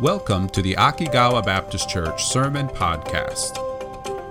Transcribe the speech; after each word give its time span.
Welcome 0.00 0.48
to 0.50 0.60
the 0.60 0.74
Akigawa 0.74 1.42
Baptist 1.42 1.88
Church 1.88 2.26
Sermon 2.26 2.68
Podcast. 2.68 3.62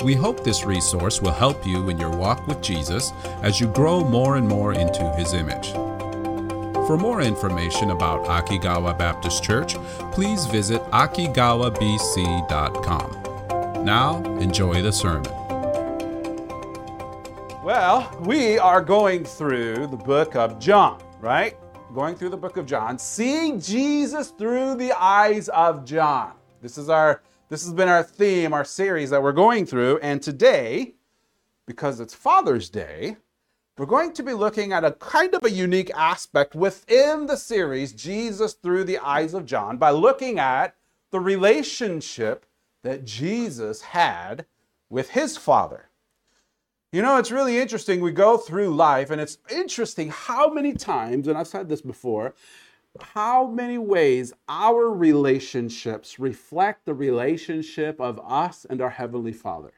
We 0.04 0.14
hope 0.14 0.44
this 0.44 0.64
resource 0.64 1.24
will 1.24 1.32
help 1.32 1.66
you 1.66 1.90
in 1.90 1.98
your 1.98 2.16
walk 2.16 2.46
with 2.46 2.62
Jesus 2.62 3.12
as 3.42 3.60
you 3.60 3.66
grow 3.70 4.04
more 4.04 4.36
and 4.36 4.48
more 4.48 4.74
into 4.74 5.12
his 5.14 5.34
image. 5.34 5.72
For 6.86 7.00
more 7.00 7.22
information 7.22 7.90
about 7.90 8.28
Akigawa 8.28 8.96
Baptist 8.96 9.44
Church, 9.44 9.74
please 10.12 10.46
visit 10.46 10.84
akigawabc.com. 10.92 13.84
Now, 13.84 14.24
enjoy 14.40 14.84
the 14.84 14.92
sermon. 14.92 15.32
Well, 17.64 18.16
we 18.20 18.60
are 18.60 18.84
going 18.84 19.24
through 19.24 19.88
the 19.88 19.98
book 19.98 20.36
of 20.36 20.60
John, 20.60 21.02
right? 21.20 21.58
Going 21.96 22.16
through 22.18 22.32
the 22.32 22.36
book 22.36 22.58
of 22.58 22.66
John, 22.66 23.00
seeing 23.00 23.58
Jesus 23.58 24.32
through 24.32 24.76
the 24.76 24.92
eyes 24.92 25.48
of 25.48 25.86
John. 25.86 26.34
This 26.62 26.78
is 26.78 26.90
our 26.90 27.22
this 27.48 27.64
has 27.64 27.72
been 27.72 27.88
our 27.88 28.04
theme, 28.04 28.52
our 28.52 28.66
series 28.66 29.12
that 29.12 29.24
we're 29.24 29.32
going 29.32 29.66
through, 29.66 30.00
and 30.00 30.22
today, 30.22 30.96
because 31.66 32.02
it's 32.02 32.14
Father's 32.14 32.70
Day, 32.70 33.16
we're 33.78 33.86
going 33.86 34.12
to 34.12 34.24
be 34.24 34.34
looking 34.34 34.74
at 34.74 34.84
a 34.84 34.92
kind 34.92 35.34
of 35.36 35.46
a 35.46 35.50
unique 35.50 35.90
aspect 35.96 36.54
within 36.54 37.28
the 37.28 37.38
series 37.38 37.94
Jesus 37.94 38.52
through 38.52 38.84
the 38.84 38.98
eyes 38.98 39.34
of 39.34 39.46
John 39.46 39.78
by 39.78 39.92
looking 39.92 40.38
at 40.38 40.76
the 41.12 41.22
relationship 41.22 42.46
that 42.84 43.06
Jesus 43.06 43.82
had 43.82 44.46
with 44.90 45.12
his 45.12 45.38
Father. 45.38 45.88
You 46.96 47.02
know, 47.02 47.18
it's 47.18 47.30
really 47.30 47.60
interesting. 47.60 48.00
We 48.00 48.14
go 48.14 48.38
through 48.38 48.74
life, 48.74 49.12
and 49.12 49.20
it's 49.20 49.38
interesting 49.52 50.12
how 50.12 50.50
many 50.50 50.72
times, 50.72 51.28
and 51.28 51.38
I've 51.38 51.46
said 51.46 51.68
this 51.68 51.82
before, 51.82 52.36
how 53.02 53.48
many 53.48 53.78
ways 53.78 54.32
our 54.48 54.90
relationships 54.90 56.20
reflect 56.20 56.86
the 56.86 56.94
relationship 56.94 58.00
of 58.00 58.18
us 58.26 58.66
and 58.70 58.80
our 58.80 58.92
Heavenly 58.92 59.34
Father. 59.34 59.74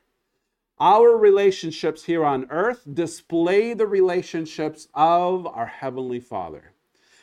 Our 0.80 1.18
relationships 1.18 2.04
here 2.04 2.24
on 2.24 2.46
earth 2.52 2.84
display 2.94 3.74
the 3.74 3.88
relationships 3.88 4.88
of 4.94 5.48
our 5.48 5.66
Heavenly 5.66 6.20
Father. 6.20 6.72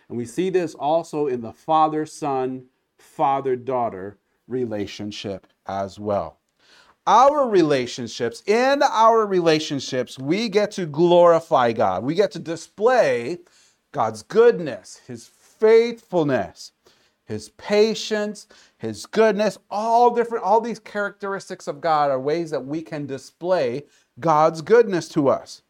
And 0.08 0.18
we 0.18 0.24
see 0.24 0.50
this 0.50 0.74
also 0.74 1.28
in 1.28 1.40
the 1.40 1.52
father 1.52 2.04
son, 2.04 2.64
father 2.98 3.54
daughter 3.54 4.18
relationship 4.48 5.46
as 5.68 6.00
well 6.00 6.40
our 7.06 7.48
relationships, 7.48 8.42
in 8.46 8.82
our 8.82 9.26
relationships, 9.26 10.18
we 10.18 10.48
get 10.48 10.70
to 10.72 10.86
glorify 10.86 11.72
God. 11.72 12.02
We 12.02 12.14
get 12.14 12.30
to 12.32 12.38
display 12.38 13.38
God's 13.92 14.22
goodness, 14.22 15.00
His 15.06 15.26
faithfulness, 15.26 16.72
His 17.26 17.50
patience, 17.50 18.46
His 18.78 19.06
goodness, 19.06 19.58
all 19.70 20.14
different, 20.14 20.44
all 20.44 20.60
these 20.60 20.78
characteristics 20.78 21.68
of 21.68 21.80
God 21.80 22.10
are 22.10 22.20
ways 22.20 22.50
that 22.50 22.64
we 22.64 22.82
can 22.82 23.06
display 23.06 23.84
God's 24.18 24.62
goodness 24.62 25.08
to 25.10 25.28
us. 25.28 25.62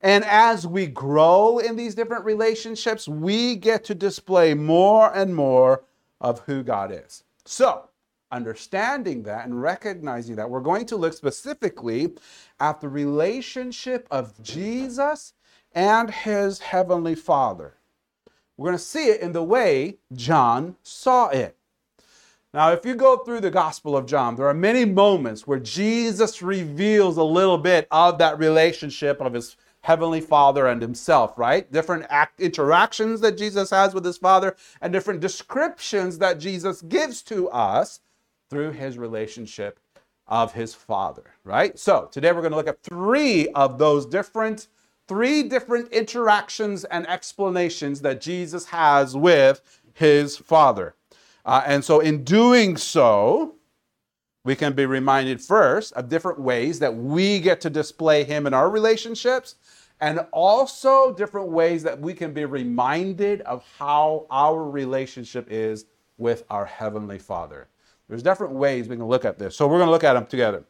And 0.00 0.24
as 0.24 0.66
we 0.66 0.86
grow 0.86 1.58
in 1.58 1.76
these 1.76 1.94
different 1.94 2.24
relationships, 2.24 3.06
we 3.06 3.54
get 3.56 3.84
to 3.84 3.94
display 3.94 4.52
more 4.54 5.14
and 5.14 5.34
more 5.34 5.84
of 6.20 6.40
who 6.40 6.62
God 6.64 6.90
is. 6.92 7.22
So, 7.44 7.88
understanding 8.32 9.22
that 9.24 9.44
and 9.44 9.62
recognizing 9.62 10.36
that, 10.36 10.50
we're 10.50 10.60
going 10.60 10.86
to 10.86 10.96
look 10.96 11.12
specifically 11.12 12.14
at 12.58 12.80
the 12.80 12.88
relationship 12.88 14.08
of 14.10 14.42
Jesus 14.42 15.34
and 15.74 16.10
his 16.10 16.58
heavenly 16.58 17.14
Father. 17.14 17.74
We're 18.56 18.70
going 18.70 18.78
to 18.78 18.84
see 18.84 19.08
it 19.08 19.20
in 19.20 19.32
the 19.32 19.44
way 19.44 19.98
John 20.12 20.76
saw 20.82 21.28
it. 21.28 21.56
Now, 22.54 22.72
if 22.72 22.84
you 22.84 22.94
go 22.94 23.18
through 23.18 23.40
the 23.40 23.50
Gospel 23.50 23.96
of 23.96 24.06
John, 24.06 24.36
there 24.36 24.46
are 24.46 24.54
many 24.54 24.84
moments 24.84 25.46
where 25.46 25.58
Jesus 25.58 26.42
reveals 26.42 27.16
a 27.16 27.24
little 27.24 27.56
bit 27.56 27.86
of 27.90 28.18
that 28.18 28.38
relationship 28.38 29.20
of 29.20 29.32
his 29.32 29.56
heavenly 29.82 30.20
father 30.20 30.66
and 30.68 30.80
himself 30.80 31.36
right 31.36 31.70
different 31.72 32.06
act, 32.08 32.40
interactions 32.40 33.20
that 33.20 33.36
jesus 33.36 33.70
has 33.70 33.94
with 33.94 34.04
his 34.04 34.16
father 34.16 34.56
and 34.80 34.92
different 34.92 35.20
descriptions 35.20 36.18
that 36.18 36.38
jesus 36.38 36.82
gives 36.82 37.20
to 37.20 37.48
us 37.50 38.00
through 38.52 38.70
his 38.70 38.98
relationship 38.98 39.80
of 40.26 40.52
his 40.52 40.74
father, 40.74 41.24
right? 41.42 41.78
So 41.78 42.10
today 42.12 42.32
we're 42.32 42.42
going 42.42 42.50
to 42.50 42.56
look 42.58 42.68
at 42.68 42.82
three 42.82 43.48
of 43.48 43.78
those 43.78 44.04
different, 44.04 44.68
three 45.08 45.42
different 45.42 45.90
interactions 45.90 46.84
and 46.84 47.08
explanations 47.08 48.02
that 48.02 48.20
Jesus 48.20 48.66
has 48.66 49.16
with 49.16 49.62
his 49.94 50.36
father. 50.36 50.94
Uh, 51.46 51.62
and 51.64 51.82
so 51.82 52.00
in 52.00 52.24
doing 52.24 52.76
so, 52.76 53.54
we 54.44 54.54
can 54.54 54.74
be 54.74 54.84
reminded 54.84 55.40
first 55.40 55.94
of 55.94 56.10
different 56.10 56.38
ways 56.38 56.78
that 56.78 56.94
we 56.94 57.40
get 57.40 57.58
to 57.62 57.70
display 57.70 58.22
him 58.22 58.46
in 58.46 58.52
our 58.52 58.68
relationships 58.68 59.54
and 59.98 60.20
also 60.30 61.14
different 61.14 61.48
ways 61.48 61.82
that 61.84 61.98
we 61.98 62.12
can 62.12 62.34
be 62.34 62.44
reminded 62.44 63.40
of 63.42 63.64
how 63.78 64.26
our 64.30 64.62
relationship 64.62 65.46
is 65.50 65.86
with 66.18 66.44
our 66.50 66.66
heavenly 66.66 67.18
father. 67.18 67.68
There's 68.12 68.22
different 68.22 68.52
ways 68.52 68.88
we 68.88 68.96
can 68.96 69.06
look 69.06 69.24
at 69.24 69.38
this. 69.38 69.56
So 69.56 69.66
we're 69.66 69.78
going 69.78 69.86
to 69.86 69.90
look 69.90 70.04
at 70.04 70.12
them 70.12 70.26
together. 70.26 70.64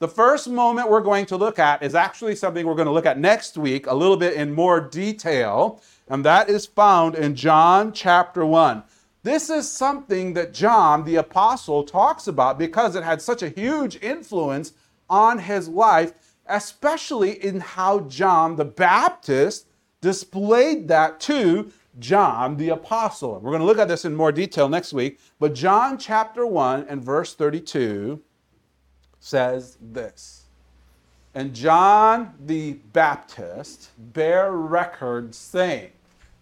The 0.00 0.08
first 0.08 0.48
moment 0.48 0.90
we're 0.90 1.00
going 1.00 1.26
to 1.26 1.36
look 1.36 1.60
at 1.60 1.80
is 1.80 1.94
actually 1.94 2.34
something 2.34 2.66
we're 2.66 2.74
going 2.74 2.88
to 2.88 2.92
look 2.92 3.06
at 3.06 3.20
next 3.20 3.56
week 3.56 3.86
a 3.86 3.94
little 3.94 4.16
bit 4.16 4.34
in 4.34 4.52
more 4.52 4.80
detail, 4.80 5.80
and 6.08 6.24
that 6.24 6.50
is 6.50 6.66
found 6.66 7.14
in 7.14 7.36
John 7.36 7.92
chapter 7.92 8.44
1. 8.44 8.82
This 9.22 9.48
is 9.48 9.70
something 9.70 10.32
that 10.32 10.52
John 10.52 11.04
the 11.04 11.14
apostle 11.14 11.84
talks 11.84 12.26
about 12.26 12.58
because 12.58 12.96
it 12.96 13.04
had 13.04 13.22
such 13.22 13.44
a 13.44 13.48
huge 13.48 14.02
influence 14.02 14.72
on 15.08 15.38
his 15.38 15.68
life, 15.68 16.14
especially 16.46 17.44
in 17.44 17.60
how 17.60 18.00
John 18.00 18.56
the 18.56 18.64
Baptist 18.64 19.68
displayed 20.00 20.88
that 20.88 21.20
to 21.20 21.70
John 21.98 22.56
the 22.56 22.70
Apostle. 22.70 23.34
We're 23.40 23.50
going 23.50 23.60
to 23.60 23.66
look 23.66 23.78
at 23.78 23.88
this 23.88 24.04
in 24.04 24.14
more 24.14 24.32
detail 24.32 24.68
next 24.68 24.92
week, 24.92 25.18
but 25.38 25.54
John 25.54 25.98
chapter 25.98 26.46
1 26.46 26.86
and 26.88 27.02
verse 27.02 27.34
32 27.34 28.20
says 29.20 29.76
this. 29.80 30.44
And 31.34 31.54
John 31.54 32.34
the 32.46 32.74
Baptist 32.92 33.90
bare 33.98 34.52
record 34.52 35.34
saying, 35.34 35.90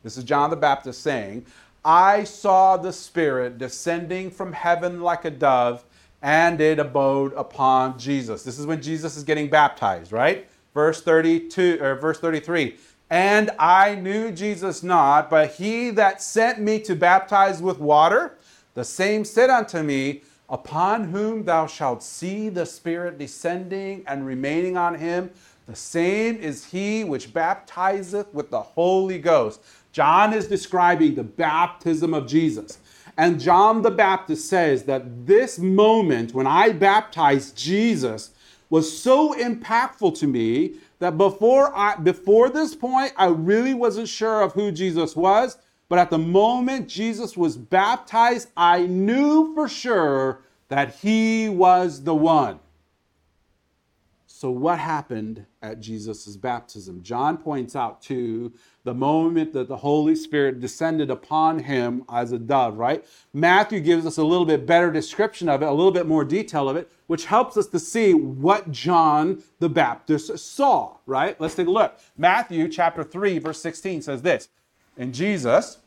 This 0.03 0.17
is 0.17 0.25
John 0.25 0.51
the 0.51 0.57
Baptist 0.57 1.03
saying, 1.03 1.47
I 1.85 2.25
saw 2.25 2.77
the 2.77 2.93
Spirit 2.93 3.59
descending 3.59 4.31
from 4.31 4.53
heaven 4.53 5.01
like 5.01 5.25
a 5.25 5.31
dove, 5.31 5.85
and 6.23 6.61
it 6.61 6.79
abode 6.79 7.33
upon 7.35 7.99
Jesus. 7.99 8.43
This 8.43 8.59
is 8.59 8.67
when 8.67 8.83
Jesus 8.83 9.17
is 9.17 9.23
getting 9.23 9.49
baptized, 9.49 10.13
right? 10.13 10.49
Verse 10.75 11.01
32 11.01 11.79
or 11.81 11.95
verse 11.95 12.19
33. 12.19 12.77
And 13.09 13.51
I 13.59 13.95
knew 13.95 14.33
Jesus 14.33 14.83
not, 14.83 15.31
but 15.31 15.53
he 15.55 15.91
that 15.91 16.21
sent 16.21 16.61
me 16.61 16.81
to 16.81 16.97
baptize 16.97 17.63
with 17.63 17.79
water, 17.79 18.37
the 18.75 18.85
same 18.85 19.25
said 19.25 19.51
unto 19.51 19.83
me, 19.83 20.23
Upon 20.49 21.05
whom 21.05 21.45
thou 21.45 21.67
shalt 21.67 22.03
see 22.03 22.49
the 22.49 22.67
Spirit 22.67 23.19
descending 23.19 24.05
and 24.07 24.25
remaining 24.25 24.77
on 24.77 24.95
him, 24.95 25.31
the 25.67 25.75
same 25.75 26.37
is 26.37 26.67
he 26.67 27.03
which 27.03 27.35
baptizeth 27.35 28.33
with 28.33 28.51
the 28.51 28.63
Holy 28.63 29.19
Ghost. 29.19 29.61
John 29.91 30.33
is 30.33 30.47
describing 30.47 31.15
the 31.15 31.25
baptism 31.25 32.15
of 32.15 32.29
Jesus. 32.29 32.79
And 33.17 33.41
John 33.41 33.83
the 33.83 33.91
Baptist 33.91 34.49
says 34.49 34.85
that 34.85 35.27
this 35.27 35.59
moment 35.59 36.35
when 36.35 36.47
I 36.47 36.71
baptized 36.71 37.57
Jesus 37.57 38.31
was 38.71 38.97
so 38.97 39.35
impactful 39.35 40.19
to 40.19 40.27
me 40.27 40.77
that 40.99 41.19
before 41.19 41.77
I 41.77 41.97
before 41.97 42.49
this 42.49 42.75
point 42.75 43.13
I 43.17 43.27
really 43.27 43.75
wasn't 43.75 44.09
sure 44.09 44.43
of 44.43 44.53
who 44.53 44.73
Jesus 44.73 45.15
was, 45.17 45.59
but 45.89 45.99
at 45.99 46.11
the 46.11 46.19
moment 46.19 46.89
Jesus 46.89 47.37
was 47.37 47.57
baptized, 47.57 48.49
I 48.57 48.87
knew 48.87 49.55
for 49.55 49.69
sure 49.69 50.41
that 50.69 50.97
he 50.97 51.49
was 51.49 52.03
the 52.03 52.15
one. 52.15 52.61
So, 54.39 54.51
what 54.51 54.79
happened 54.79 55.47
at 55.63 55.81
Jesus' 55.81 56.37
baptism? 56.37 57.03
John 57.03 57.39
points 57.39 57.75
out 57.75 58.03
to 58.03 58.53
the 58.85 58.93
moment 58.93 59.55
that 59.55 59.67
the 59.67 59.79
Holy 59.79 60.15
Spirit 60.15 60.61
descended 60.61 61.11
upon 61.11 61.61
him 61.61 62.05
as 62.11 62.33
a 62.33 62.39
dove, 62.39 62.77
right? 62.77 63.03
Matthew 63.33 63.81
gives 63.81 64.05
us 64.05 64.19
a 64.19 64.23
little 64.23 64.45
bit 64.45 64.67
better 64.67 64.93
description 64.93 65.49
of 65.49 65.63
it, 65.63 65.65
a 65.65 65.73
little 65.73 65.91
bit 65.91 66.07
more 66.07 66.23
detail 66.23 66.69
of 66.69 66.77
it, 66.77 66.93
which 67.07 67.25
helps 67.25 67.57
us 67.57 67.67
to 67.69 67.79
see 67.79 68.13
what 68.13 68.71
John 68.71 69.43
the 69.59 69.71
Baptist 69.71 70.39
saw, 70.39 70.99
right? 71.07 71.41
Let's 71.41 71.55
take 71.55 71.69
a 71.69 71.71
look. 71.71 71.99
Matthew 72.19 72.69
chapter 72.69 73.05
3, 73.05 73.39
verse 73.39 73.63
16 73.63 74.03
says 74.03 74.21
this 74.21 74.51
And 74.99 75.15
Jesus, 75.15 75.79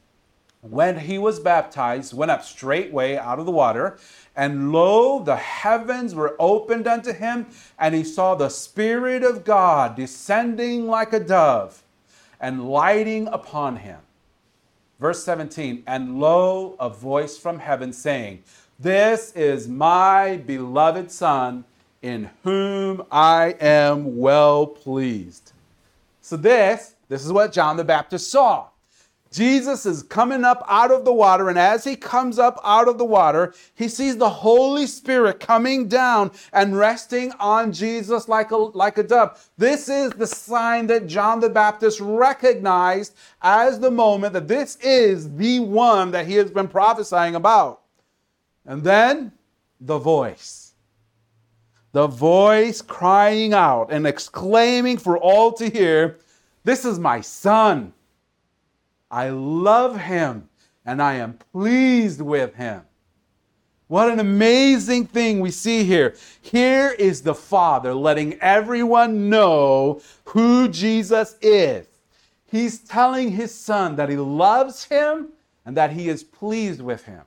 when 0.61 0.97
he 0.99 1.17
was 1.17 1.39
baptized, 1.39 2.13
went 2.13 2.31
up 2.31 2.43
straightway 2.43 3.15
out 3.15 3.37
of 3.37 3.45
the 3.45 3.51
water. 3.51 3.99
And 4.39 4.71
lo, 4.71 5.21
the 5.21 5.35
heavens 5.35 6.15
were 6.15 6.37
opened 6.39 6.87
unto 6.87 7.11
him, 7.11 7.47
and 7.77 7.93
he 7.93 8.05
saw 8.05 8.35
the 8.35 8.47
Spirit 8.47 9.21
of 9.21 9.43
God 9.43 9.97
descending 9.97 10.87
like 10.87 11.11
a 11.11 11.19
dove 11.19 11.83
and 12.39 12.69
lighting 12.69 13.27
upon 13.27 13.75
him. 13.75 13.99
Verse 14.97 15.25
17, 15.25 15.83
and 15.85 16.21
lo, 16.21 16.77
a 16.79 16.89
voice 16.89 17.37
from 17.37 17.59
heaven 17.59 17.91
saying, 17.91 18.41
This 18.79 19.33
is 19.33 19.67
my 19.67 20.37
beloved 20.37 21.11
Son, 21.11 21.65
in 22.01 22.29
whom 22.45 23.03
I 23.11 23.57
am 23.59 24.19
well 24.19 24.65
pleased. 24.65 25.51
So, 26.21 26.37
this, 26.37 26.95
this 27.09 27.25
is 27.25 27.33
what 27.33 27.51
John 27.51 27.75
the 27.75 27.83
Baptist 27.83 28.31
saw. 28.31 28.68
Jesus 29.31 29.85
is 29.85 30.01
coming 30.01 30.43
up 30.43 30.65
out 30.67 30.91
of 30.91 31.05
the 31.05 31.13
water, 31.13 31.49
and 31.49 31.59
as 31.59 31.83
he 31.83 31.95
comes 31.95 32.39
up 32.39 32.59
out 32.63 32.87
of 32.87 32.97
the 32.97 33.05
water, 33.05 33.53
he 33.75 33.87
sees 33.87 34.17
the 34.17 34.29
Holy 34.29 34.87
Spirit 34.87 35.39
coming 35.39 35.87
down 35.87 36.31
and 36.51 36.75
resting 36.75 37.31
on 37.39 37.71
Jesus 37.71 38.27
like 38.27 38.49
a, 38.49 38.57
like 38.57 38.97
a 38.97 39.03
dove. 39.03 39.49
This 39.57 39.87
is 39.87 40.11
the 40.13 40.25
sign 40.25 40.87
that 40.87 41.05
John 41.05 41.39
the 41.39 41.49
Baptist 41.49 41.99
recognized 41.99 43.15
as 43.41 43.79
the 43.79 43.91
moment 43.91 44.33
that 44.33 44.47
this 44.47 44.77
is 44.77 45.35
the 45.35 45.59
one 45.59 46.09
that 46.11 46.25
he 46.25 46.33
has 46.35 46.49
been 46.49 46.67
prophesying 46.67 47.35
about. 47.35 47.81
And 48.65 48.83
then 48.83 49.31
the 49.79 49.99
voice. 49.99 50.73
The 51.91 52.07
voice 52.07 52.81
crying 52.81 53.53
out 53.53 53.91
and 53.91 54.07
exclaiming 54.07 54.97
for 54.97 55.17
all 55.17 55.53
to 55.53 55.69
hear, 55.69 56.17
This 56.63 56.83
is 56.85 56.99
my 56.99 57.21
son 57.21 57.93
I 59.11 59.29
love 59.29 59.99
him 59.99 60.49
and 60.85 61.01
I 61.01 61.15
am 61.15 61.39
pleased 61.51 62.21
with 62.21 62.55
him. 62.55 62.81
What 63.87 64.11
an 64.11 64.19
amazing 64.19 65.07
thing 65.07 65.39
we 65.39 65.49
see 65.49 65.83
here. 65.83 66.15
Here 66.41 66.91
is 66.91 67.23
the 67.23 67.33
Father 67.33 67.93
letting 67.93 68.39
everyone 68.39 69.29
know 69.29 70.01
who 70.25 70.67
Jesus 70.67 71.35
is. 71.41 71.87
He's 72.45 72.79
telling 72.79 73.31
his 73.31 73.53
Son 73.53 73.95
that 73.95 74.09
he 74.09 74.17
loves 74.17 74.85
him 74.85 75.29
and 75.65 75.75
that 75.75 75.91
he 75.91 76.07
is 76.07 76.23
pleased 76.23 76.81
with 76.81 77.05
him. 77.05 77.23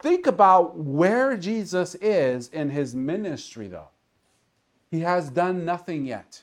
Think 0.00 0.26
about 0.26 0.76
where 0.78 1.36
Jesus 1.36 1.94
is 1.96 2.48
in 2.48 2.70
his 2.70 2.94
ministry, 2.94 3.68
though. 3.68 3.88
He 4.90 5.00
has 5.00 5.30
done 5.30 5.64
nothing 5.64 6.06
yet. 6.06 6.42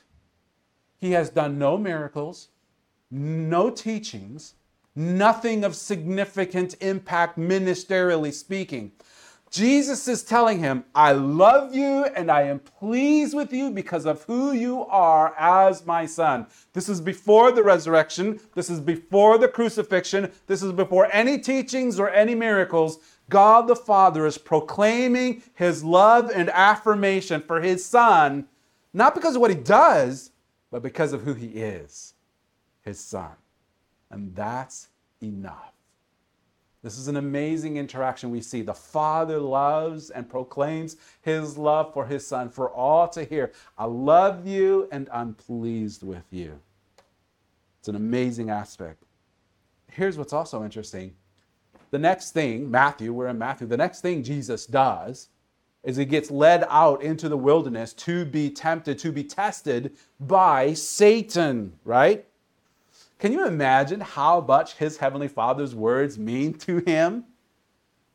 He 1.00 1.12
has 1.12 1.30
done 1.30 1.58
no 1.58 1.76
miracles 1.76 2.48
no 3.10 3.70
teachings, 3.70 4.54
nothing 4.94 5.64
of 5.64 5.74
significant 5.74 6.74
impact 6.80 7.38
ministerially 7.38 8.32
speaking. 8.32 8.92
Jesus 9.50 10.06
is 10.08 10.22
telling 10.22 10.58
him, 10.58 10.84
I 10.94 11.12
love 11.12 11.74
you 11.74 12.04
and 12.04 12.30
I 12.30 12.42
am 12.42 12.58
pleased 12.58 13.34
with 13.34 13.50
you 13.50 13.70
because 13.70 14.04
of 14.04 14.22
who 14.24 14.52
you 14.52 14.84
are 14.86 15.34
as 15.38 15.86
my 15.86 16.04
son. 16.04 16.46
This 16.74 16.88
is 16.88 17.00
before 17.00 17.50
the 17.50 17.62
resurrection. 17.62 18.40
This 18.54 18.68
is 18.68 18.78
before 18.78 19.38
the 19.38 19.48
crucifixion. 19.48 20.30
This 20.46 20.62
is 20.62 20.72
before 20.72 21.08
any 21.12 21.38
teachings 21.38 21.98
or 21.98 22.10
any 22.10 22.34
miracles. 22.34 22.98
God 23.30 23.68
the 23.68 23.76
Father 23.76 24.26
is 24.26 24.36
proclaiming 24.36 25.42
his 25.54 25.82
love 25.82 26.30
and 26.34 26.50
affirmation 26.50 27.40
for 27.40 27.62
his 27.62 27.84
son, 27.84 28.48
not 28.92 29.14
because 29.14 29.34
of 29.34 29.40
what 29.40 29.50
he 29.50 29.56
does, 29.56 30.30
but 30.70 30.82
because 30.82 31.14
of 31.14 31.22
who 31.22 31.32
he 31.32 31.46
is 31.46 32.14
his 32.88 32.98
son. 32.98 33.30
And 34.10 34.34
that's 34.34 34.88
enough. 35.22 35.72
This 36.82 36.96
is 36.96 37.08
an 37.08 37.16
amazing 37.16 37.76
interaction 37.76 38.30
we 38.30 38.40
see. 38.40 38.62
The 38.62 38.72
Father 38.72 39.38
loves 39.38 40.08
and 40.10 40.28
proclaims 40.28 40.96
his 41.20 41.58
love 41.58 41.92
for 41.92 42.06
his 42.06 42.26
Son 42.26 42.48
for 42.48 42.70
all 42.70 43.08
to 43.08 43.24
hear. 43.24 43.52
I 43.76 43.84
love 43.84 44.46
you 44.46 44.88
and 44.90 45.08
I'm 45.12 45.34
pleased 45.34 46.02
with 46.02 46.24
you. 46.30 46.58
It's 47.78 47.88
an 47.88 47.96
amazing 47.96 48.48
aspect. 48.48 49.02
Here's 49.90 50.16
what's 50.16 50.32
also 50.32 50.64
interesting. 50.64 51.14
The 51.90 51.98
next 51.98 52.30
thing, 52.30 52.70
Matthew, 52.70 53.12
we're 53.12 53.28
in 53.28 53.38
Matthew, 53.38 53.66
the 53.66 53.76
next 53.76 54.00
thing 54.00 54.22
Jesus 54.22 54.64
does 54.64 55.28
is 55.82 55.96
he 55.96 56.04
gets 56.04 56.30
led 56.30 56.64
out 56.68 57.02
into 57.02 57.28
the 57.28 57.36
wilderness 57.36 57.92
to 57.94 58.24
be 58.24 58.50
tempted, 58.50 58.98
to 59.00 59.12
be 59.12 59.24
tested 59.24 59.96
by 60.20 60.72
Satan, 60.74 61.72
right? 61.84 62.24
Can 63.18 63.32
you 63.32 63.46
imagine 63.46 64.00
how 64.00 64.40
much 64.40 64.74
his 64.74 64.98
heavenly 64.98 65.28
Father's 65.28 65.74
words 65.74 66.18
mean 66.18 66.54
to 66.54 66.78
him? 66.78 67.24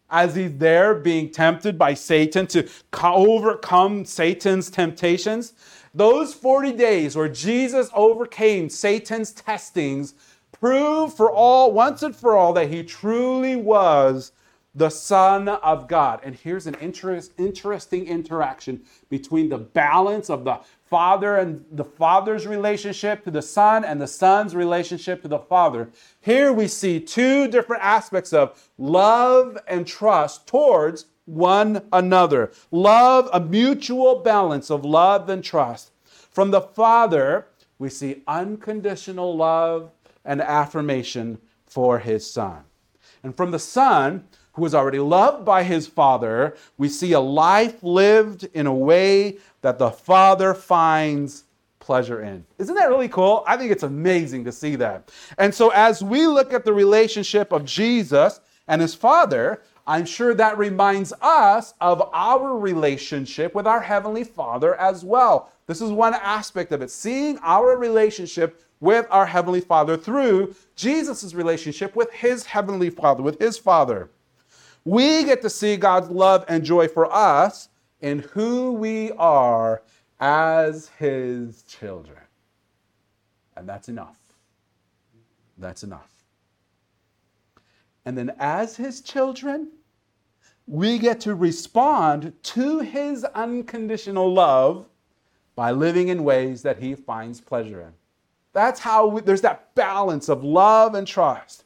As 0.09 0.35
he's 0.35 0.57
there 0.57 0.93
being 0.95 1.29
tempted 1.29 1.77
by 1.77 1.93
Satan 1.93 2.47
to 2.47 2.69
overcome 3.03 4.05
Satan's 4.05 4.69
temptations, 4.69 5.53
those 5.93 6.33
40 6.33 6.73
days 6.73 7.15
where 7.15 7.29
Jesus 7.29 7.89
overcame 7.93 8.69
Satan's 8.69 9.31
testings 9.31 10.13
prove 10.51 11.13
for 11.13 11.31
all, 11.31 11.73
once 11.73 12.03
and 12.03 12.15
for 12.15 12.37
all, 12.37 12.53
that 12.53 12.69
he 12.69 12.83
truly 12.83 13.55
was 13.55 14.31
the 14.75 14.89
Son 14.89 15.49
of 15.49 15.87
God. 15.87 16.19
And 16.23 16.35
here's 16.35 16.67
an 16.67 16.75
interest, 16.75 17.33
interesting 17.37 18.07
interaction 18.07 18.81
between 19.09 19.49
the 19.49 19.57
balance 19.57 20.29
of 20.29 20.45
the 20.45 20.59
Father 20.89 21.37
and 21.37 21.65
the 21.71 21.83
Father's 21.83 22.45
relationship 22.45 23.23
to 23.23 23.31
the 23.31 23.41
Son 23.41 23.83
and 23.83 24.01
the 24.01 24.07
Son's 24.07 24.55
relationship 24.55 25.21
to 25.21 25.27
the 25.27 25.39
Father. 25.39 25.89
Here 26.21 26.53
we 26.53 26.67
see 26.67 26.99
two 26.99 27.47
different 27.47 27.83
aspects 27.83 28.33
of 28.33 28.69
love 28.77 29.57
and 29.67 29.87
trust 29.87 30.47
towards 30.47 31.05
one 31.25 31.83
another. 31.91 32.51
Love, 32.71 33.29
a 33.33 33.39
mutual 33.39 34.15
balance 34.15 34.69
of 34.69 34.85
love 34.85 35.29
and 35.29 35.43
trust. 35.43 35.91
From 36.05 36.51
the 36.51 36.61
Father, 36.61 37.47
we 37.79 37.89
see 37.89 38.23
unconditional 38.27 39.35
love 39.35 39.91
and 40.25 40.41
affirmation 40.41 41.39
for 41.65 41.99
his 41.99 42.29
Son. 42.29 42.63
And 43.23 43.35
from 43.35 43.51
the 43.51 43.59
Son, 43.59 44.27
who 44.53 44.65
is 44.65 44.75
already 44.75 44.99
loved 44.99 45.43
by 45.45 45.63
his 45.63 45.87
Father, 45.87 46.55
we 46.77 46.87
see 46.87 47.13
a 47.13 47.19
life 47.19 47.83
lived 47.83 48.47
in 48.53 48.67
a 48.67 48.73
way 48.73 49.37
that 49.61 49.79
the 49.79 49.89
Father 49.89 50.53
finds 50.53 51.45
pleasure 51.79 52.21
in. 52.21 52.45
Isn't 52.59 52.75
that 52.75 52.89
really 52.89 53.09
cool? 53.09 53.43
I 53.45 53.57
think 53.57 53.71
it's 53.71 53.83
amazing 53.83 54.45
to 54.45 54.51
see 54.51 54.75
that. 54.77 55.11
And 55.37 55.53
so, 55.53 55.69
as 55.69 56.03
we 56.03 56.27
look 56.27 56.53
at 56.53 56.65
the 56.65 56.73
relationship 56.73 57.51
of 57.51 57.65
Jesus 57.65 58.39
and 58.67 58.81
his 58.81 58.95
Father, 58.95 59.61
I'm 59.85 60.05
sure 60.05 60.33
that 60.35 60.57
reminds 60.57 61.11
us 61.21 61.73
of 61.81 62.09
our 62.13 62.57
relationship 62.57 63.53
with 63.53 63.67
our 63.67 63.81
Heavenly 63.81 64.23
Father 64.23 64.75
as 64.75 65.03
well. 65.03 65.51
This 65.67 65.81
is 65.81 65.91
one 65.91 66.13
aspect 66.13 66.71
of 66.71 66.81
it, 66.81 66.89
seeing 66.89 67.37
our 67.39 67.77
relationship 67.77 68.63
with 68.79 69.05
our 69.09 69.25
Heavenly 69.25 69.61
Father 69.61 69.97
through 69.97 70.55
Jesus' 70.75 71.33
relationship 71.33 71.95
with 71.95 72.11
his 72.11 72.45
Heavenly 72.45 72.89
Father, 72.89 73.23
with 73.23 73.39
his 73.39 73.57
Father. 73.57 74.09
We 74.85 75.23
get 75.23 75.41
to 75.43 75.49
see 75.49 75.77
God's 75.77 76.09
love 76.09 76.45
and 76.47 76.63
joy 76.63 76.87
for 76.87 77.11
us 77.11 77.69
in 78.01 78.19
who 78.19 78.73
we 78.73 79.11
are 79.13 79.81
as 80.19 80.89
His 80.99 81.63
children. 81.63 82.19
And 83.55 83.67
that's 83.67 83.87
enough. 83.87 84.19
That's 85.57 85.83
enough. 85.83 86.09
And 88.05 88.17
then, 88.17 88.33
as 88.39 88.75
His 88.75 88.99
children, 89.01 89.69
we 90.67 90.97
get 90.97 91.21
to 91.21 91.35
respond 91.35 92.33
to 92.43 92.79
His 92.79 93.23
unconditional 93.23 94.33
love 94.33 94.85
by 95.55 95.71
living 95.71 96.09
in 96.09 96.23
ways 96.23 96.61
that 96.63 96.79
He 96.79 96.95
finds 96.95 97.39
pleasure 97.39 97.81
in. 97.81 97.93
That's 98.51 98.79
how 98.79 99.07
we, 99.07 99.21
there's 99.21 99.41
that 99.41 99.73
balance 99.75 100.29
of 100.29 100.43
love 100.43 100.95
and 100.95 101.07
trust. 101.07 101.63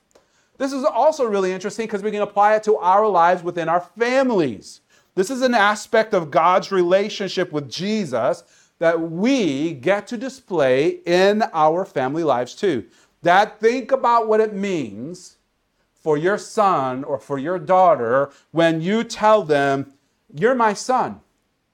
This 0.57 0.73
is 0.73 0.83
also 0.83 1.25
really 1.25 1.51
interesting 1.51 1.85
because 1.85 2.03
we 2.03 2.11
can 2.11 2.21
apply 2.21 2.55
it 2.55 2.63
to 2.63 2.77
our 2.77 3.07
lives 3.07 3.43
within 3.43 3.69
our 3.69 3.81
families. 3.81 4.81
This 5.15 5.29
is 5.29 5.41
an 5.41 5.53
aspect 5.53 6.13
of 6.13 6.31
God's 6.31 6.71
relationship 6.71 7.51
with 7.51 7.69
Jesus 7.69 8.43
that 8.79 8.99
we 8.99 9.73
get 9.73 10.07
to 10.07 10.17
display 10.17 10.99
in 11.05 11.43
our 11.53 11.85
family 11.85 12.23
lives 12.23 12.55
too. 12.55 12.85
That 13.23 13.59
think 13.59 13.91
about 13.91 14.27
what 14.27 14.39
it 14.39 14.53
means 14.53 15.37
for 15.93 16.17
your 16.17 16.37
son 16.37 17.03
or 17.03 17.19
for 17.19 17.39
your 17.39 17.59
daughter 17.59 18.29
when 18.51 18.81
you 18.81 19.03
tell 19.03 19.43
them, 19.43 19.93
You're 20.33 20.55
my 20.55 20.73
son. 20.73 21.21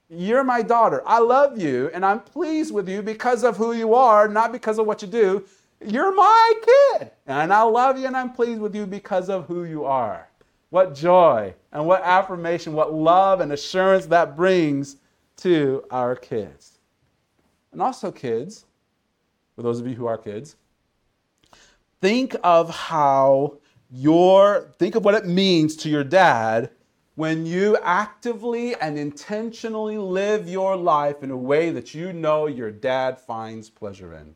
You're 0.10 0.44
my 0.44 0.62
daughter. 0.62 1.02
I 1.06 1.20
love 1.20 1.60
you 1.60 1.90
and 1.94 2.06
I'm 2.06 2.20
pleased 2.20 2.74
with 2.74 2.88
you 2.88 3.02
because 3.02 3.44
of 3.44 3.58
who 3.58 3.74
you 3.74 3.94
are, 3.96 4.28
not 4.28 4.52
because 4.52 4.78
of 4.78 4.86
what 4.86 5.02
you 5.02 5.08
do. 5.08 5.44
You're 5.86 6.14
my 6.14 6.54
kid. 6.62 7.12
And 7.28 7.54
I 7.54 7.64
love 7.64 7.98
you 7.98 8.08
and 8.08 8.16
I'm 8.16 8.32
pleased 8.32 8.62
with 8.62 8.76
you 8.76 8.86
because 8.86 9.30
of 9.30 9.46
who 9.46 9.64
you 9.64 9.86
are. 9.86 10.30
What 10.70 10.96
joy 10.96 11.54
and 11.72 11.86
what 11.86 12.02
affirmation, 12.04 12.74
what 12.74 12.94
love 12.94 13.42
and 13.42 13.52
assurance 13.52 14.06
that 14.08 14.36
brings 14.36 14.98
to 15.38 15.84
our 15.92 16.16
kids. 16.16 16.80
And 17.72 17.82
also, 17.82 18.12
kids, 18.12 18.66
for 19.56 19.62
those 19.62 19.80
of 19.80 19.88
you 19.88 19.96
who 19.96 20.06
are 20.06 20.18
kids, 20.18 20.56
think 22.02 22.36
of 22.44 22.70
how 22.70 23.58
your, 23.92 24.74
think 24.80 24.96
of 24.96 25.06
what 25.06 25.16
it 25.16 25.26
means 25.26 25.76
to 25.78 25.90
your 25.90 26.04
dad 26.04 26.70
when 27.16 27.46
you 27.46 27.78
actively 27.84 28.76
and 28.76 28.98
intentionally 28.98 29.98
live 29.98 30.50
your 30.50 30.76
life 30.76 31.22
in 31.22 31.30
a 31.30 31.38
way 31.38 31.70
that 31.70 31.94
you 31.94 32.12
know 32.12 32.48
your 32.48 32.72
dad 32.72 33.20
finds 33.20 33.70
pleasure 33.70 34.14
in. 34.14 34.36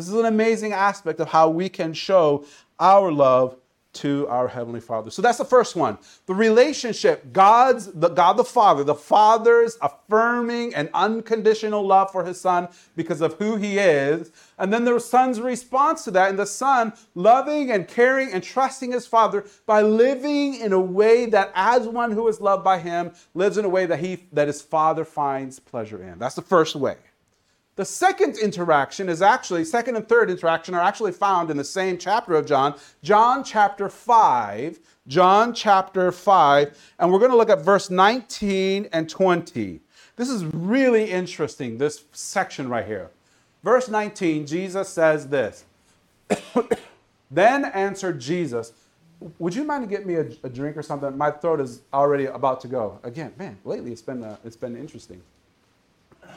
This 0.00 0.14
is 0.14 0.20
an 0.20 0.24
amazing 0.24 0.72
aspect 0.72 1.20
of 1.20 1.28
how 1.28 1.50
we 1.50 1.68
can 1.68 1.92
show 1.92 2.46
our 2.78 3.12
love 3.12 3.56
to 3.92 4.26
our 4.28 4.48
heavenly 4.48 4.80
Father. 4.80 5.10
So 5.10 5.20
that's 5.20 5.36
the 5.36 5.44
first 5.44 5.76
one. 5.76 5.98
The 6.24 6.34
relationship, 6.34 7.34
God's 7.34 7.92
the 7.92 8.08
God 8.08 8.38
the 8.38 8.44
Father, 8.44 8.82
the 8.82 8.94
Father's 8.94 9.76
affirming 9.82 10.74
and 10.74 10.88
unconditional 10.94 11.86
love 11.86 12.10
for 12.12 12.24
his 12.24 12.40
son 12.40 12.68
because 12.96 13.20
of 13.20 13.34
who 13.34 13.56
he 13.56 13.78
is, 13.78 14.32
and 14.58 14.72
then 14.72 14.84
the 14.84 14.98
son's 15.00 15.38
response 15.38 16.04
to 16.04 16.12
that 16.12 16.30
and 16.30 16.38
the 16.38 16.46
son 16.46 16.94
loving 17.14 17.72
and 17.72 17.86
caring 17.86 18.32
and 18.32 18.42
trusting 18.42 18.92
his 18.92 19.06
father 19.06 19.44
by 19.66 19.82
living 19.82 20.54
in 20.54 20.72
a 20.72 20.80
way 20.80 21.26
that 21.26 21.50
as 21.54 21.86
one 21.86 22.12
who 22.12 22.26
is 22.28 22.40
loved 22.40 22.64
by 22.64 22.78
him 22.78 23.12
lives 23.34 23.58
in 23.58 23.66
a 23.66 23.68
way 23.68 23.84
that 23.84 23.98
he 23.98 24.24
that 24.32 24.46
his 24.46 24.62
father 24.62 25.04
finds 25.04 25.58
pleasure 25.58 26.02
in. 26.02 26.18
That's 26.18 26.36
the 26.36 26.42
first 26.42 26.76
way. 26.76 26.96
The 27.80 27.86
second 27.86 28.36
interaction 28.36 29.08
is 29.08 29.22
actually, 29.22 29.64
second 29.64 29.96
and 29.96 30.06
third 30.06 30.28
interaction 30.30 30.74
are 30.74 30.82
actually 30.82 31.12
found 31.12 31.50
in 31.50 31.56
the 31.56 31.64
same 31.64 31.96
chapter 31.96 32.34
of 32.34 32.44
John, 32.44 32.78
John 33.02 33.42
chapter 33.42 33.88
5. 33.88 34.78
John 35.06 35.54
chapter 35.54 36.12
5, 36.12 36.94
and 36.98 37.10
we're 37.10 37.18
going 37.18 37.30
to 37.30 37.38
look 37.38 37.48
at 37.48 37.62
verse 37.62 37.88
19 37.88 38.90
and 38.92 39.08
20. 39.08 39.80
This 40.16 40.28
is 40.28 40.44
really 40.44 41.10
interesting, 41.10 41.78
this 41.78 42.04
section 42.12 42.68
right 42.68 42.84
here. 42.84 43.08
Verse 43.64 43.88
19, 43.88 44.46
Jesus 44.46 44.90
says 44.90 45.28
this 45.28 45.64
Then 47.30 47.64
answered 47.64 48.20
Jesus, 48.20 48.74
Would 49.38 49.54
you 49.54 49.64
mind 49.64 49.84
to 49.84 49.88
get 49.88 50.04
me 50.04 50.16
a, 50.16 50.26
a, 50.42 50.50
drink 50.50 50.76
or 50.76 50.82
something? 50.82 51.16
My 51.16 51.30
throat 51.30 51.62
is 51.62 51.80
already 51.94 52.26
about 52.26 52.60
to 52.60 52.68
go. 52.68 52.98
Again, 53.04 53.32
man, 53.38 53.56
lately 53.64 53.90
it's 53.90 54.02
been, 54.02 54.22
uh, 54.22 54.36
it's 54.44 54.54
been 54.54 54.76
interesting. 54.76 55.22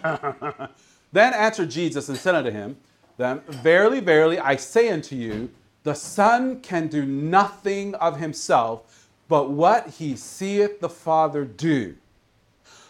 Then 1.13 1.34
answered 1.34 1.70
Jesus 1.70 2.10
and 2.10 2.17
said 2.17 2.36
unto 2.36 2.50
him, 2.50 2.75
Then, 3.17 3.41
Verily, 3.48 4.00
verily, 4.00 4.39
I 4.39 4.55
say 4.55 4.89
unto 4.89 5.15
you, 5.15 5.51
the 5.84 5.93
Son 5.93 6.60
can 6.62 6.88
do 6.88 7.05
nothing 7.05 7.93
of 7.96 8.20
himself, 8.20 9.08
but 9.27 9.51
what 9.51 9.89
he 9.91 10.15
seeth 10.15 10.79
the 10.79 10.89
Father 10.89 11.46
do. 11.46 11.96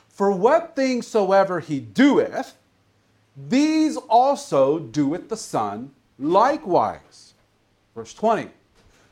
For 0.08 0.32
what 0.32 0.75
things 0.75 1.06
soever 1.06 1.60
he 1.60 1.80
doeth, 1.80 2.56
these 3.36 3.98
also 3.98 4.80
doeth 4.80 5.27
the 5.27 5.38
Son 5.38 5.92
likewise. 6.18 7.34
Verse 7.94 8.13
20 8.13 8.50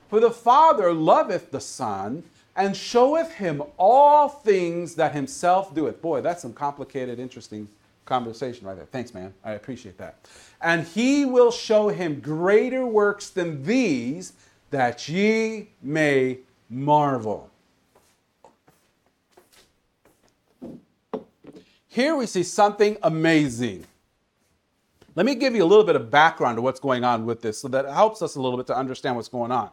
For 0.10 0.20
the 0.20 0.32
Father 0.32 0.94
loveth 0.94 1.52
the 1.52 1.60
Son, 1.60 2.24
and 2.56 2.78
showeth 2.78 3.34
him 3.34 3.64
all 3.78 4.30
things 4.30 4.96
that 4.96 5.14
himself 5.14 5.74
doeth. 5.74 6.02
Boy, 6.02 6.22
that's 6.22 6.42
some 6.42 6.54
complicated, 6.54 7.20
interesting 7.20 7.68
conversation 8.12 8.68
right 8.68 8.76
there. 8.76 8.86
Thanks, 8.86 9.14
man. 9.14 9.34
I 9.42 9.54
appreciate 9.54 9.98
that. 9.98 10.28
And 10.62 10.86
he 10.86 11.24
will 11.24 11.50
show 11.50 11.88
him 11.88 12.20
greater 12.20 12.86
works 12.86 13.30
than 13.30 13.64
these, 13.64 14.34
that 14.70 15.08
ye 15.08 15.70
may 15.82 16.40
marvel. 16.70 17.50
Here 21.88 22.18
we 22.18 22.26
see 22.26 22.44
something 22.44 22.98
amazing. 23.02 23.86
Let 25.16 25.26
me 25.26 25.36
give 25.36 25.56
you 25.56 25.64
a 25.64 25.70
little 25.72 25.86
bit 25.86 25.96
of 25.96 26.12
background 26.12 26.58
to 26.58 26.62
what's 26.62 26.82
going 26.82 27.06
on 27.06 27.26
with 27.26 27.42
this 27.42 27.60
so 27.60 27.70
that 27.70 27.86
it 27.86 27.92
helps 27.92 28.22
us 28.22 28.36
a 28.36 28.42
little 28.42 28.58
bit 28.58 28.68
to 28.68 28.76
understand 28.76 29.16
what's 29.16 29.30
going 29.30 29.54
on. 29.54 29.70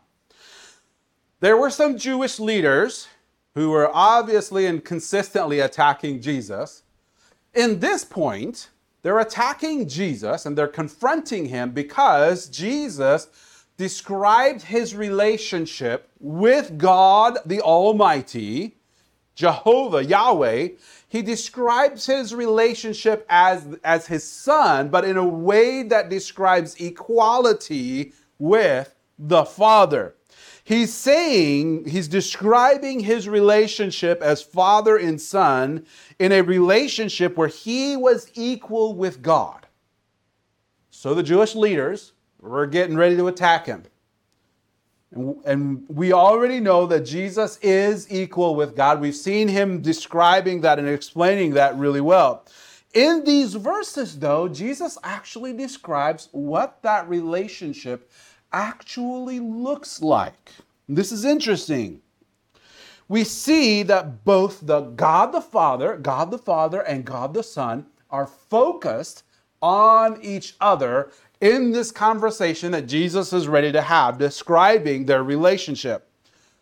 There 1.41 1.57
were 1.57 1.71
some 1.71 1.99
Jewish 1.99 2.39
leaders 2.39 3.09
who 3.55 3.71
were 3.71 3.91
obviously 3.93 4.67
and 4.67 4.85
consistently 4.85 5.59
attacking 5.59 6.21
Jesus. 6.21 6.85
In 7.55 7.81
this 7.81 8.05
point, 8.05 8.71
they're 9.03 9.19
attacking 9.19 9.89
Jesus 9.89 10.45
and 10.45 10.57
they're 10.57 10.69
confronting 10.69 11.47
him 11.47 11.71
because 11.71 12.49
Jesus 12.49 13.29
described 13.77 14.63
his 14.63 14.95
relationship 14.95 16.11
with 16.19 16.77
God 16.77 17.39
the 17.47 17.61
Almighty, 17.61 18.77
Jehovah, 19.35 20.05
Yahweh. 20.05 20.71
He 21.09 21.23
describes 21.23 22.07
his 22.07 22.35
relationship 22.35 23.25
as, 23.31 23.79
as 23.85 24.07
his 24.09 24.25
son, 24.25 24.89
but 24.89 25.05
in 25.05 25.17
a 25.17 25.27
way 25.27 25.85
that 25.85 26.11
describes 26.11 26.75
equality 26.81 28.13
with 28.39 28.95
the 29.19 29.45
Father. 29.45 30.17
He's 30.69 30.93
saying, 30.93 31.87
he's 31.87 32.09
describing 32.09 33.01
his 33.01 33.27
relationship 33.27 34.21
as 34.21 34.43
father 34.43 34.99
and 34.99 35.19
son 35.19 35.87
in 36.19 36.31
a 36.31 36.43
relationship 36.43 37.39
where 37.39 37.49
he 37.49 37.97
was 37.97 38.31
equal 38.35 38.93
with 38.93 39.23
God. 39.23 39.67
So 40.91 41.15
the 41.15 41.23
Jewish 41.23 41.55
leaders 41.55 42.13
were 42.39 42.67
getting 42.67 42.99
ready 42.99 43.17
to 43.17 43.29
attack 43.29 43.65
him. 43.65 43.85
And, 45.11 45.87
we 45.89 46.13
already 46.13 46.61
know 46.61 46.85
that 46.85 47.07
Jesus 47.07 47.59
is 47.63 48.13
equal 48.13 48.55
with 48.55 48.77
God. 48.77 49.01
We've 49.01 49.17
seen 49.17 49.49
him 49.49 49.81
describing 49.81 50.61
that 50.61 50.79
and 50.79 50.87
explaining 50.87 51.55
that 51.55 51.79
really 51.79 52.03
well. 52.03 52.45
In 52.93 53.25
these 53.25 53.55
verses, 53.55 54.19
though, 54.19 54.49
Jesus 54.49 54.99
actually 55.03 55.55
describes 55.55 56.29
what 56.33 56.83
that 56.83 57.09
relationship 57.09 58.11
actually 58.53 59.41
looks 59.41 60.03
like. 60.03 60.53
This 60.89 61.13
is 61.13 61.25
interesting. 61.25 62.01
We 63.09 63.25
see 63.25 63.83
that 63.85 64.25
both 64.25 64.67
the 64.67 64.81
God 64.81 65.33
the 65.33 65.41
Father, 65.41 65.97
God 65.97 66.31
the 66.31 66.39
Father, 66.39 66.81
and 66.81 67.05
God 67.05 67.35
the 67.35 67.43
Son 67.43 67.87
are 68.11 68.27
focused 68.27 69.25
on 69.63 70.23
each 70.23 70.55
other 70.61 71.11
in 71.41 71.73
this 71.73 71.91
conversation 71.91 72.73
that 72.73 72.87
Jesus 72.87 73.33
is 73.33 73.49
ready 73.49 73.73
to 73.73 73.83
have, 73.83 74.19
describing 74.19 75.07
their 75.07 75.23
relationship. 75.23 76.09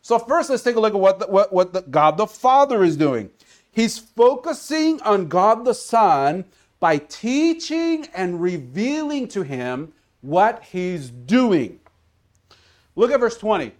So, 0.03 0.19
first, 0.19 0.51
let's 0.51 0.63
take 0.63 0.77
a 0.77 0.81
look 0.81 0.95
at 0.95 1.01
what, 1.01 1.19
the, 1.19 1.27
what, 1.27 1.53
what 1.53 1.73
the 1.73 1.83
God 1.83 2.17
the 2.17 2.27
Father 2.27 2.85
is 2.85 2.97
doing. 2.97 3.31
He's 3.73 3.99
focusing 3.99 5.03
on 5.03 5.29
God 5.29 5.65
the 5.65 5.75
Son 5.75 6.45
by 6.79 6.99
teaching 6.99 8.07
and 8.15 8.41
revealing 8.41 9.29
to 9.29 9.43
him 9.43 9.93
what 10.27 10.63
he's 10.65 11.11
doing. 11.11 11.81
Look 12.95 13.11
at 13.11 13.21
verse 13.21 13.39
20. 13.39 13.73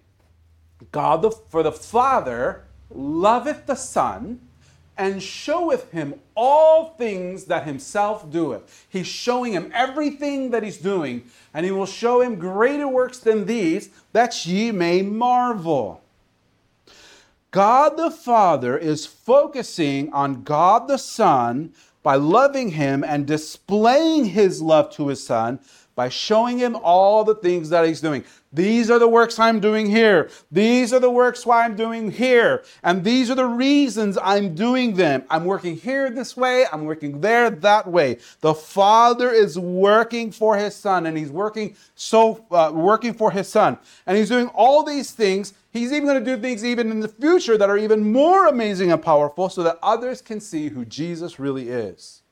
God 0.93 1.23
the, 1.23 1.31
for 1.31 1.63
the 1.63 1.73
Father 1.73 2.65
loveth 2.91 3.67
the 3.67 3.75
Son 3.75 4.41
and 4.99 5.23
showeth 5.23 5.91
him 5.91 6.15
all 6.35 6.91
things 6.91 7.45
that 7.47 7.67
himself 7.67 8.31
doeth. 8.31 8.87
He's 8.89 9.07
showing 9.07 9.53
him 9.53 9.71
everything 9.75 10.51
that 10.51 10.63
he's 10.63 10.79
doing, 10.79 11.25
and 11.53 11.67
he 11.67 11.73
will 11.73 11.87
show 11.87 12.23
him 12.23 12.37
greater 12.37 12.89
works 12.89 13.19
than 13.19 13.47
these, 13.47 13.91
that 14.13 14.47
ye 14.47 14.71
may 14.71 15.03
marvel. 15.03 16.03
God 17.51 17.97
the 17.97 18.11
Father 18.11 18.77
is 18.77 19.07
focusing 19.07 20.13
on 20.13 20.45
God 20.45 20.89
the 20.89 20.99
Son 20.99 21.73
by 22.03 22.15
loving 22.15 22.71
him 22.71 23.03
and 23.03 23.27
displaying 23.27 24.27
his 24.27 24.63
love 24.63 24.91
to 24.93 25.09
his 25.09 25.27
Son 25.27 25.59
by 25.97 26.09
showing 26.11 26.59
him 26.59 26.77
all 26.77 27.25
the 27.25 27.35
things 27.35 27.71
that 27.71 27.87
he's 27.87 28.01
doing. 28.01 28.23
These 28.53 28.91
are 28.91 28.99
the 28.99 29.09
works 29.09 29.39
I'm 29.39 29.61
doing 29.61 29.87
here. 29.91 30.31
These 30.53 30.93
are 30.93 31.01
the 31.01 31.11
works 31.11 31.45
why 31.45 31.65
I'm 31.65 31.75
doing 31.75 32.11
here. 32.11 32.65
And 32.83 33.03
these 33.03 33.31
are 33.31 33.35
the 33.35 33.47
reasons 33.47 34.17
I'm 34.23 34.55
doing 34.55 34.95
them. 34.95 35.25
I'm 35.29 35.47
working 35.47 35.77
here 35.77 36.09
this 36.11 36.37
way. 36.37 36.67
I'm 36.71 36.85
working 36.85 37.21
there 37.23 37.51
that 37.51 37.87
way. 37.87 38.19
The 38.43 38.55
Father 38.55 39.31
is 39.31 39.59
working 39.59 40.31
for 40.31 40.57
his 40.57 40.77
Son, 40.77 41.07
and 41.07 41.17
he's 41.17 41.31
working 41.31 41.75
so 41.95 42.45
uh, 42.51 42.71
working 42.75 43.15
for 43.15 43.31
his 43.31 43.49
Son, 43.49 43.79
and 44.07 44.17
he's 44.17 44.29
doing 44.29 44.49
all 44.49 44.85
these 44.85 45.11
things. 45.11 45.55
He's 45.73 45.93
even 45.93 46.05
going 46.05 46.23
to 46.23 46.37
do 46.37 46.41
things 46.41 46.65
even 46.65 46.91
in 46.91 47.01
the 47.01 47.09
future 47.09 47.57
that 47.57 47.71
are 47.71 47.79
even 47.79 48.13
more 48.13 48.47
amazing 48.47 48.93
and 48.93 49.03
powerful, 49.03 49.49
so 49.49 49.63
that 49.63 49.79
others 49.83 50.21
can 50.21 50.41
see 50.41 50.69
who 50.69 50.85
Jesus 50.85 51.39
really 51.39 51.69
is. 51.69 52.23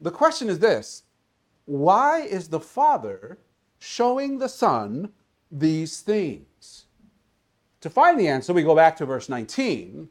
The 0.00 0.10
question 0.10 0.48
is 0.48 0.58
this: 0.58 1.04
Why 1.66 2.20
is 2.20 2.48
the 2.48 2.60
Father? 2.60 3.38
showing 3.84 4.38
the 4.38 4.48
Son 4.48 5.10
these 5.50 6.00
things? 6.00 6.86
To 7.82 7.90
find 7.90 8.18
the 8.18 8.28
answer, 8.28 8.54
we 8.54 8.62
go 8.62 8.74
back 8.74 8.96
to 8.96 9.06
verse 9.06 9.28
19 9.28 10.08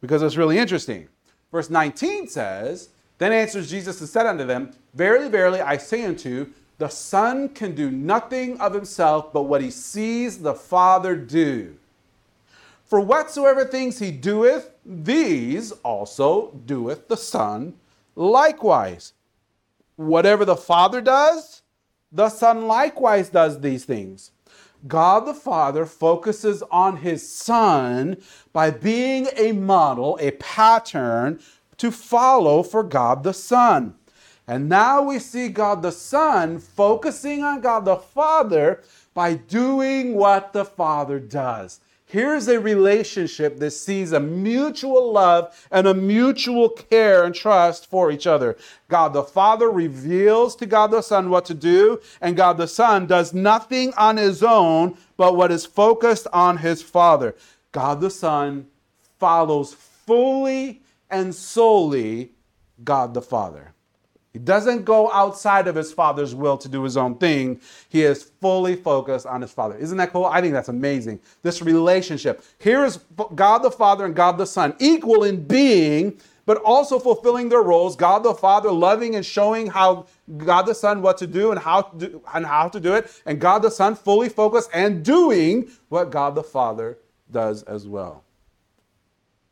because 0.00 0.22
it's 0.22 0.36
really 0.36 0.58
interesting. 0.58 1.08
Verse 1.50 1.68
19 1.68 2.28
says, 2.28 2.90
Then 3.18 3.32
answers 3.32 3.68
Jesus 3.68 4.00
and 4.00 4.08
said 4.08 4.26
unto 4.26 4.44
them, 4.44 4.70
Verily, 4.94 5.28
verily, 5.28 5.60
I 5.60 5.76
say 5.76 6.04
unto 6.04 6.28
you, 6.28 6.52
the 6.78 6.88
Son 6.88 7.48
can 7.48 7.74
do 7.74 7.90
nothing 7.90 8.60
of 8.60 8.74
himself 8.74 9.32
but 9.32 9.44
what 9.44 9.62
he 9.62 9.70
sees 9.70 10.38
the 10.38 10.54
Father 10.54 11.16
do. 11.16 11.76
For 12.84 13.00
whatsoever 13.00 13.64
things 13.64 13.98
he 13.98 14.12
doeth, 14.12 14.70
these 14.84 15.72
also 15.72 16.52
doeth 16.64 17.08
the 17.08 17.16
Son 17.16 17.74
likewise. 18.14 19.14
Whatever 19.96 20.44
the 20.44 20.56
Father 20.56 21.00
does, 21.00 21.62
the 22.12 22.28
Son 22.28 22.66
likewise 22.66 23.30
does 23.30 23.60
these 23.60 23.84
things. 23.84 24.30
God 24.86 25.26
the 25.26 25.34
Father 25.34 25.86
focuses 25.86 26.62
on 26.70 26.98
his 26.98 27.28
Son 27.28 28.16
by 28.52 28.70
being 28.70 29.28
a 29.36 29.52
model, 29.52 30.18
a 30.20 30.32
pattern 30.32 31.40
to 31.78 31.90
follow 31.90 32.62
for 32.62 32.82
God 32.82 33.22
the 33.22 33.34
Son. 33.34 33.94
And 34.46 34.68
now 34.68 35.02
we 35.02 35.18
see 35.18 35.48
God 35.48 35.82
the 35.82 35.90
Son 35.90 36.58
focusing 36.58 37.42
on 37.42 37.60
God 37.60 37.84
the 37.84 37.96
Father 37.96 38.82
by 39.12 39.34
doing 39.34 40.14
what 40.14 40.52
the 40.52 40.64
Father 40.64 41.18
does. 41.18 41.80
Here's 42.16 42.48
a 42.48 42.58
relationship 42.58 43.58
that 43.58 43.72
sees 43.72 44.12
a 44.12 44.20
mutual 44.20 45.12
love 45.12 45.54
and 45.70 45.86
a 45.86 45.92
mutual 45.92 46.70
care 46.70 47.24
and 47.24 47.34
trust 47.34 47.90
for 47.90 48.10
each 48.10 48.26
other. 48.26 48.56
God 48.88 49.12
the 49.12 49.22
Father 49.22 49.70
reveals 49.70 50.56
to 50.56 50.64
God 50.64 50.92
the 50.92 51.02
Son 51.02 51.28
what 51.28 51.44
to 51.44 51.52
do, 51.52 52.00
and 52.22 52.34
God 52.34 52.56
the 52.56 52.68
Son 52.68 53.06
does 53.06 53.34
nothing 53.34 53.92
on 53.98 54.16
his 54.16 54.42
own 54.42 54.96
but 55.18 55.36
what 55.36 55.52
is 55.52 55.66
focused 55.66 56.26
on 56.32 56.56
his 56.56 56.80
Father. 56.80 57.34
God 57.70 58.00
the 58.00 58.08
Son 58.08 58.68
follows 59.18 59.74
fully 59.74 60.80
and 61.10 61.34
solely 61.34 62.32
God 62.82 63.12
the 63.12 63.20
Father. 63.20 63.74
He 64.36 64.40
doesn't 64.40 64.84
go 64.84 65.10
outside 65.12 65.66
of 65.66 65.74
his 65.74 65.94
father's 65.94 66.34
will 66.34 66.58
to 66.58 66.68
do 66.68 66.82
his 66.82 66.98
own 66.98 67.16
thing. 67.16 67.58
He 67.88 68.02
is 68.02 68.22
fully 68.22 68.76
focused 68.76 69.24
on 69.24 69.40
his 69.40 69.50
father. 69.50 69.78
Isn't 69.78 69.96
that 69.96 70.12
cool? 70.12 70.26
I 70.26 70.42
think 70.42 70.52
that's 70.52 70.68
amazing. 70.68 71.20
This 71.40 71.62
relationship. 71.62 72.44
Here 72.58 72.84
is 72.84 72.98
God 73.34 73.60
the 73.60 73.70
Father 73.70 74.04
and 74.04 74.14
God 74.14 74.36
the 74.36 74.44
Son, 74.44 74.76
equal 74.78 75.24
in 75.24 75.46
being, 75.46 76.20
but 76.44 76.58
also 76.58 76.98
fulfilling 76.98 77.48
their 77.48 77.62
roles. 77.62 77.96
God 77.96 78.24
the 78.24 78.34
Father 78.34 78.70
loving 78.70 79.14
and 79.14 79.24
showing 79.24 79.68
how 79.68 80.04
God 80.36 80.66
the 80.66 80.74
Son 80.74 81.00
what 81.00 81.16
to 81.16 81.26
do 81.26 81.50
and 81.50 81.58
how 81.58 81.80
to 81.80 81.96
do, 82.08 82.22
and 82.34 82.44
how 82.44 82.68
to 82.68 82.78
do 82.78 82.92
it, 82.92 83.10
and 83.24 83.40
God 83.40 83.62
the 83.62 83.70
Son 83.70 83.94
fully 83.94 84.28
focused 84.28 84.68
and 84.74 85.02
doing 85.02 85.70
what 85.88 86.10
God 86.10 86.34
the 86.34 86.44
Father 86.44 86.98
does 87.30 87.62
as 87.62 87.88
well. 87.88 88.22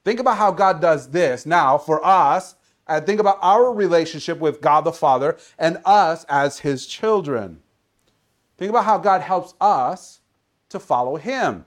Think 0.04 0.20
about 0.20 0.36
how 0.36 0.52
God 0.52 0.82
does 0.82 1.08
this 1.08 1.46
now 1.46 1.78
for 1.78 2.04
us 2.04 2.56
and 2.86 3.06
think 3.06 3.20
about 3.20 3.38
our 3.40 3.72
relationship 3.72 4.38
with 4.38 4.60
God 4.60 4.82
the 4.82 4.92
Father 4.92 5.36
and 5.58 5.78
us 5.84 6.24
as 6.28 6.58
his 6.58 6.86
children. 6.86 7.60
Think 8.58 8.70
about 8.70 8.84
how 8.84 8.98
God 8.98 9.20
helps 9.20 9.54
us 9.60 10.20
to 10.68 10.78
follow 10.78 11.16
him. 11.16 11.64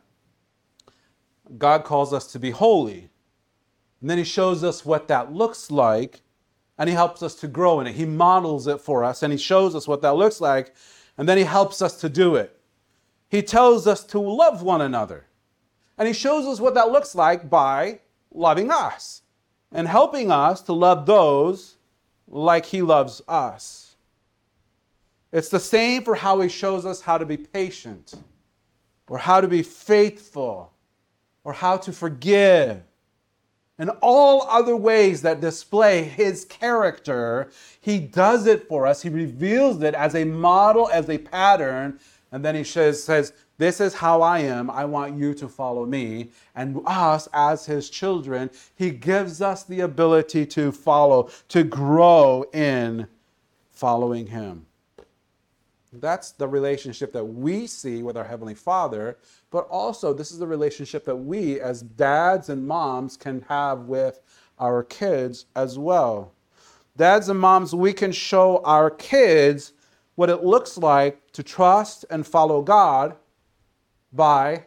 God 1.57 1.83
calls 1.83 2.13
us 2.13 2.31
to 2.33 2.39
be 2.39 2.51
holy. 2.51 3.09
And 4.01 4.09
then 4.09 4.17
he 4.17 4.23
shows 4.23 4.63
us 4.63 4.85
what 4.85 5.07
that 5.07 5.33
looks 5.33 5.71
like 5.71 6.21
and 6.77 6.87
he 6.87 6.95
helps 6.95 7.23
us 7.23 7.33
to 7.35 7.47
grow 7.47 7.79
in 7.79 7.87
it. 7.87 7.95
He 7.95 8.05
models 8.05 8.67
it 8.67 8.79
for 8.79 9.03
us 9.03 9.23
and 9.23 9.33
he 9.33 9.39
shows 9.39 9.75
us 9.75 9.87
what 9.87 10.01
that 10.03 10.15
looks 10.15 10.39
like 10.39 10.75
and 11.17 11.27
then 11.27 11.37
he 11.37 11.43
helps 11.43 11.81
us 11.81 11.99
to 12.01 12.09
do 12.09 12.35
it. 12.35 12.59
He 13.29 13.41
tells 13.41 13.87
us 13.87 14.03
to 14.05 14.19
love 14.19 14.61
one 14.61 14.81
another. 14.81 15.25
And 15.97 16.07
he 16.07 16.13
shows 16.13 16.45
us 16.45 16.59
what 16.59 16.75
that 16.75 16.91
looks 16.91 17.15
like 17.15 17.49
by 17.49 18.01
loving 18.31 18.69
us 18.69 19.23
and 19.71 19.87
helping 19.87 20.31
us 20.31 20.61
to 20.61 20.73
love 20.73 21.05
those 21.05 21.77
like 22.27 22.65
He 22.65 22.81
loves 22.81 23.21
us. 23.27 23.95
It's 25.31 25.49
the 25.49 25.59
same 25.59 26.03
for 26.03 26.15
how 26.15 26.39
He 26.41 26.49
shows 26.49 26.85
us 26.85 27.01
how 27.01 27.17
to 27.17 27.25
be 27.25 27.37
patient, 27.37 28.15
or 29.09 29.17
how 29.17 29.41
to 29.41 29.47
be 29.47 29.63
faithful, 29.63 30.71
or 31.43 31.53
how 31.53 31.77
to 31.77 31.93
forgive. 31.93 32.81
And 33.79 33.91
all 34.01 34.41
other 34.49 34.75
ways 34.75 35.21
that 35.21 35.39
display 35.39 36.03
his 36.03 36.45
character, 36.45 37.51
he 37.79 37.99
does 37.99 38.47
it 38.47 38.67
for 38.67 38.87
us. 38.87 39.03
He 39.03 39.09
reveals 39.09 39.81
it 39.83 39.93
as 39.93 40.15
a 40.15 40.23
model, 40.23 40.89
as 40.91 41.09
a 41.09 41.19
pattern, 41.19 41.99
and 42.31 42.43
then 42.43 42.55
he 42.55 42.63
says, 42.63 43.33
this 43.57 43.81
is 43.81 43.93
how 43.95 44.21
I 44.21 44.39
am. 44.39 44.69
I 44.69 44.85
want 44.85 45.17
you 45.17 45.33
to 45.35 45.47
follow 45.47 45.85
me. 45.85 46.29
And 46.55 46.79
us, 46.85 47.27
as 47.33 47.65
his 47.65 47.89
children, 47.89 48.51
he 48.75 48.91
gives 48.91 49.41
us 49.41 49.63
the 49.63 49.81
ability 49.81 50.45
to 50.47 50.71
follow, 50.71 51.29
to 51.49 51.63
grow 51.63 52.45
in 52.53 53.07
following 53.71 54.27
him. 54.27 54.65
That's 55.93 56.31
the 56.31 56.47
relationship 56.47 57.11
that 57.13 57.23
we 57.23 57.65
see 57.65 58.03
with 58.03 58.17
our 58.17 58.23
Heavenly 58.23 58.53
Father, 58.53 59.17
but 59.49 59.67
also 59.69 60.13
this 60.13 60.31
is 60.31 60.37
the 60.37 60.45
relationship 60.45 61.05
that 61.05 61.15
we, 61.15 61.59
as 61.59 61.81
dads 61.81 62.49
and 62.49 62.67
moms, 62.67 63.17
can 63.17 63.41
have 63.47 63.81
with 63.83 64.21
our 64.59 64.83
kids 64.83 65.45
as 65.55 65.79
well. 65.79 66.33
Dads 66.97 67.29
and 67.29 67.39
moms, 67.39 67.73
we 67.73 67.93
can 67.93 68.11
show 68.11 68.57
our 68.63 68.91
kids 68.91 69.73
what 70.15 70.29
it 70.29 70.43
looks 70.43 70.77
like 70.77 71.31
to 71.31 71.41
trust 71.41 72.05
and 72.09 72.25
follow 72.25 72.61
God 72.61 73.15
by 74.13 74.63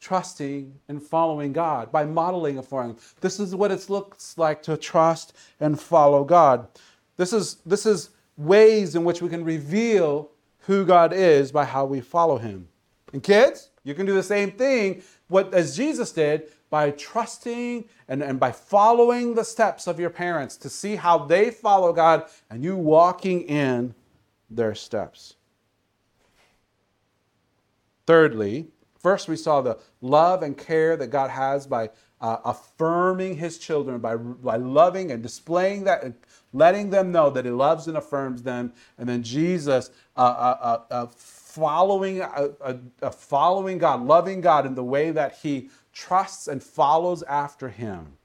trusting 0.00 0.74
and 0.88 1.02
following 1.02 1.52
God, 1.52 1.92
by 1.92 2.04
modeling 2.04 2.60
for 2.62 2.82
Him. 2.82 2.96
This 3.20 3.38
is 3.38 3.54
what 3.54 3.70
it 3.70 3.88
looks 3.88 4.36
like 4.36 4.62
to 4.64 4.76
trust 4.76 5.34
and 5.60 5.80
follow 5.80 6.24
God. 6.24 6.66
This 7.16 7.32
is, 7.32 7.56
this 7.64 7.86
is 7.86 8.10
ways 8.36 8.96
in 8.96 9.04
which 9.04 9.22
we 9.22 9.28
can 9.28 9.44
reveal 9.44 10.30
who 10.60 10.84
God 10.84 11.12
is 11.12 11.52
by 11.52 11.64
how 11.64 11.84
we 11.84 12.00
follow 12.00 12.38
Him. 12.38 12.68
And 13.12 13.22
kids, 13.22 13.70
you 13.84 13.94
can 13.94 14.06
do 14.06 14.14
the 14.14 14.22
same 14.22 14.52
thing 14.52 15.02
what, 15.28 15.54
as 15.54 15.76
Jesus 15.76 16.12
did 16.12 16.50
by 16.70 16.90
trusting 16.92 17.84
and, 18.08 18.22
and 18.22 18.40
by 18.40 18.50
following 18.50 19.34
the 19.34 19.44
steps 19.44 19.86
of 19.86 20.00
your 20.00 20.10
parents 20.10 20.56
to 20.56 20.68
see 20.68 20.96
how 20.96 21.18
they 21.18 21.50
follow 21.50 21.92
God 21.92 22.24
and 22.50 22.64
you 22.64 22.76
walking 22.76 23.42
in 23.42 23.94
their 24.50 24.74
steps. 24.74 25.34
Thirdly, 28.06 28.68
first 28.98 29.28
we 29.28 29.36
saw 29.36 29.60
the 29.60 29.78
love 30.00 30.42
and 30.42 30.56
care 30.56 30.96
that 30.96 31.08
God 31.08 31.30
has 31.30 31.66
by 31.66 31.90
uh, 32.20 32.38
affirming 32.44 33.36
his 33.36 33.58
children, 33.58 33.98
by, 33.98 34.16
by 34.16 34.56
loving 34.56 35.10
and 35.10 35.22
displaying 35.22 35.84
that, 35.84 36.04
and 36.04 36.14
letting 36.52 36.90
them 36.90 37.10
know 37.10 37.30
that 37.30 37.44
he 37.44 37.50
loves 37.50 37.88
and 37.88 37.96
affirms 37.96 38.42
them. 38.42 38.72
And 38.96 39.08
then 39.08 39.22
Jesus 39.22 39.90
uh, 40.16 40.20
uh, 40.20 40.56
uh, 40.90 40.94
uh 40.94 41.06
following, 41.06 42.22
uh, 42.22 42.78
following 43.10 43.78
God, 43.78 44.02
loving 44.06 44.40
God 44.40 44.66
in 44.66 44.74
the 44.74 44.84
way 44.84 45.10
that 45.10 45.38
he 45.42 45.68
trusts 45.92 46.48
and 46.48 46.62
follows 46.62 47.22
after 47.24 47.68
him. 47.68 48.16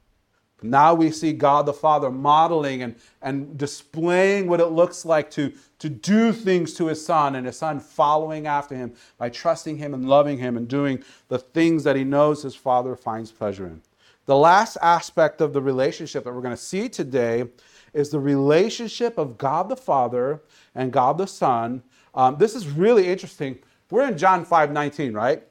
Now 0.62 0.96
we 0.96 1.12
see 1.12 1.34
God 1.34 1.68
the 1.68 1.74
Father 1.74 2.10
modeling 2.10 2.82
and, 2.82 2.96
and 3.22 3.58
displaying 3.58 4.48
what 4.48 4.60
it 4.60 4.68
looks 4.68 5.06
like 5.06 5.30
to, 5.32 5.54
to 5.80 5.90
do 5.90 6.34
things 6.34 6.74
to 6.76 6.88
his 6.88 7.06
son, 7.06 7.36
and 7.36 7.46
his 7.46 7.58
son 7.58 7.80
following 7.80 8.48
after 8.48 8.76
him 8.76 8.94
by 9.20 9.30
trusting 9.30 9.78
him 9.78 9.94
and 9.94 10.10
loving 10.10 10.40
him 10.40 10.58
and 10.58 10.68
doing 10.68 11.04
the 11.28 11.38
things 11.38 11.84
that 11.84 11.96
he 11.96 12.04
knows 12.04 12.42
his 12.42 12.56
father 12.56 12.96
finds 12.96 13.32
pleasure 13.32 13.68
in. 13.68 13.82
The 14.26 14.36
last 14.36 14.78
aspect 14.82 15.42
of 15.42 15.54
the 15.54 15.62
relationship 15.62 16.24
that 16.24 16.34
we're 16.34 16.42
going 16.42 16.56
to 16.56 16.62
see 16.62 16.90
today 16.90 17.46
is 17.94 18.10
the 18.10 18.20
relationship 18.20 19.18
of 19.18 19.38
God 19.38 19.70
the 19.70 19.76
Father 19.76 20.42
and 20.76 20.92
God 20.92 21.18
the 21.18 21.28
Son. 21.28 21.84
Um, 22.14 22.38
this 22.38 22.56
is 22.56 22.68
really 22.68 23.08
interesting. 23.08 23.60
We're 23.90 24.08
in 24.08 24.18
John 24.18 24.44
5 24.44 24.72
19, 24.72 25.14
right? 25.14 25.44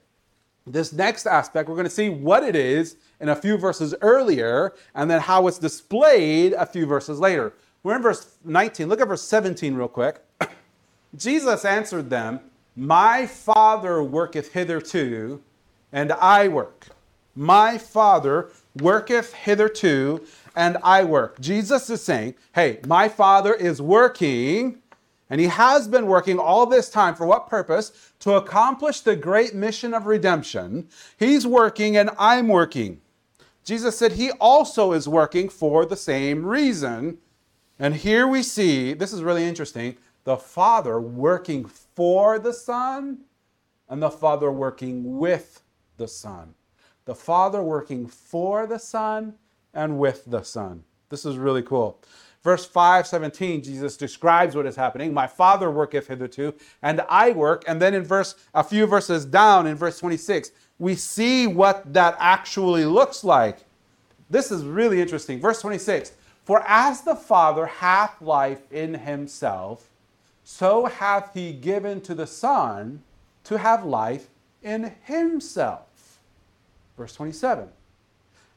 This 0.66 0.92
next 0.92 1.27
aspect, 1.27 1.69
we're 1.69 1.77
going 1.77 1.85
to 1.85 1.90
see 1.90 2.09
what 2.11 2.42
it 2.42 2.57
is 2.57 2.97
in 3.20 3.29
a 3.29 3.37
few 3.37 3.57
verses 3.57 3.94
earlier 4.00 4.74
and 4.94 5.11
then 5.11 5.20
how 5.20 5.46
it's 5.46 5.59
displayed 5.59 6.52
a 6.52 6.66
few 6.66 6.87
verses 6.87 7.18
later. 7.18 7.52
We're 7.83 7.96
in 7.96 8.02
verse 8.02 8.37
19. 8.44 8.88
Look 8.88 9.00
at 9.00 9.09
verse 9.09 9.22
17 9.22 9.74
real 9.74 9.88
quick. 9.88 10.20
Jesus 11.16 11.64
answered 11.64 12.11
them, 12.11 12.40
My 12.74 13.26
Father 13.26 14.02
worketh 14.02 14.52
hitherto, 14.52 15.42
and 15.92 16.12
I 16.12 16.48
work. 16.48 16.88
My 17.35 17.79
Father 17.79 18.50
worketh 18.81 19.33
hitherto, 19.33 20.26
and 20.55 20.79
I 20.83 21.05
work. 21.05 21.40
Jesus 21.40 21.88
is 21.90 22.02
saying, 22.02 22.35
Hey, 22.55 22.81
my 22.87 23.09
Father 23.09 23.55
is 23.55 23.81
working 23.81 24.83
and 25.29 25.40
he 25.40 25.48
has 25.48 25.88
been 25.88 26.07
working 26.07 26.38
all 26.38 26.66
this 26.66 26.88
time 26.88 27.14
for 27.14 27.26
what 27.26 27.48
purpose? 27.48 28.12
To 28.20 28.35
accomplish 28.35 29.00
the 29.00 29.16
great 29.16 29.55
mission 29.55 29.92
of 29.92 30.07
redemption. 30.07 30.88
He's 31.18 31.46
working 31.46 31.96
and 31.96 32.11
I'm 32.18 32.48
working. 32.48 33.00
Jesus 33.66 33.98
said 33.98 34.12
he 34.12 34.31
also 34.31 34.92
is 34.92 35.09
working 35.09 35.48
for 35.48 35.85
the 35.85 35.96
same 35.96 36.46
reason. 36.46 37.18
And 37.81 37.96
here 37.96 38.26
we 38.26 38.42
see, 38.44 38.94
this 38.94 39.12
is 39.12 39.24
really 39.24 39.44
interesting, 39.44 39.96
the 40.22 40.37
Father 40.37 41.00
working 41.00 41.66
for 41.66 42.38
the 42.38 42.52
Son 42.52 43.18
and 43.88 44.00
the 44.00 44.11
Father 44.11 44.52
working 44.52 45.18
with 45.18 45.62
the 45.96 46.07
Son. 46.07 46.55
The 47.07 47.14
Father 47.14 47.61
working 47.61 48.07
for 48.07 48.68
the 48.68 48.79
Son 48.79 49.35
and 49.74 49.98
with 49.98 50.24
the 50.26 50.42
Son. 50.42 50.85
This 51.09 51.26
is 51.26 51.37
really 51.37 51.62
cool. 51.62 52.00
Verse 52.42 52.64
5 52.64 53.09
17, 53.09 53.64
Jesus 53.64 53.96
describes 53.96 54.55
what 54.55 54.66
is 54.66 54.76
happening. 54.76 55.12
My 55.12 55.26
Father 55.26 55.68
worketh 55.68 56.07
hitherto, 56.07 56.55
and 56.83 57.02
I 57.09 57.33
work. 57.33 57.64
And 57.66 57.83
then 57.83 57.94
in 57.94 58.05
verse, 58.05 58.37
a 58.55 58.62
few 58.62 58.87
verses 58.87 59.24
down, 59.24 59.66
in 59.66 59.74
verse 59.74 59.98
26, 59.98 60.52
we 60.79 60.95
see 60.95 61.47
what 61.47 61.93
that 61.93 62.17
actually 62.19 62.85
looks 62.85 63.25
like. 63.25 63.59
This 64.29 64.51
is 64.51 64.65
really 64.65 65.01
interesting. 65.01 65.41
Verse 65.41 65.61
26 65.61 66.12
For 66.45 66.62
as 66.67 67.03
the 67.03 67.17
Father 67.17 67.67
hath 67.67 68.21
life 68.21 68.71
in 68.73 68.95
himself, 68.95 69.89
so 70.45 70.87
hath 70.87 71.35
he 71.35 71.53
given 71.53 72.01
to 72.03 72.15
the 72.15 72.27
Son 72.27 73.03
to 73.45 73.59
have 73.59 73.85
life 73.85 74.29
in 74.62 74.93
himself. 75.05 76.19
Verse 76.97 77.15
27 77.15 77.69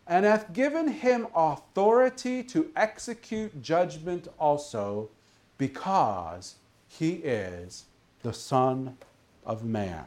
and 0.10 0.26
hath 0.26 0.52
given 0.54 0.88
him 0.88 1.28
authority 1.36 2.42
to 2.42 2.72
execute 2.76 3.62
judgment 3.62 4.28
also, 4.40 5.08
because 5.60 6.56
he 6.88 7.12
is 7.18 7.86
the 8.24 8.34
Son 8.34 8.98
of 9.46 9.64
Man. 9.64 10.06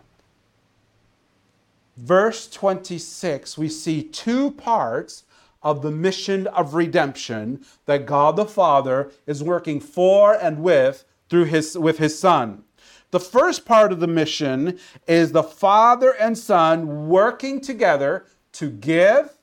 Verse 1.97 2.49
26, 2.49 3.59
we 3.59 3.69
see 3.69 4.03
two 4.03 4.51
parts 4.53 5.25
of 5.63 5.83
the 5.83 5.91
mission 5.91 6.47
of 6.49 6.75
redemption 6.75 7.65
that 7.87 8.07
God 8.07 8.37
the 8.37 8.47
Father 8.47 9.11
is 9.27 9.43
working 9.43 9.81
for 9.81 10.35
and 10.35 10.63
with 10.63 11.05
through 11.29 11.45
his 11.45 11.79
with 11.79 11.99
his 11.99 12.19
son. 12.19 12.65
The 13.13 13.21
first 13.21 13.65
part 13.65 13.93
of 13.93 14.01
the 14.01 14.07
mission 14.07 14.79
is 15.07 15.33
the 15.33 15.43
Father 15.43 16.15
and 16.19 16.37
Son 16.37 17.09
working 17.09 17.61
together 17.61 18.27
to 18.53 18.71
give 18.71 19.39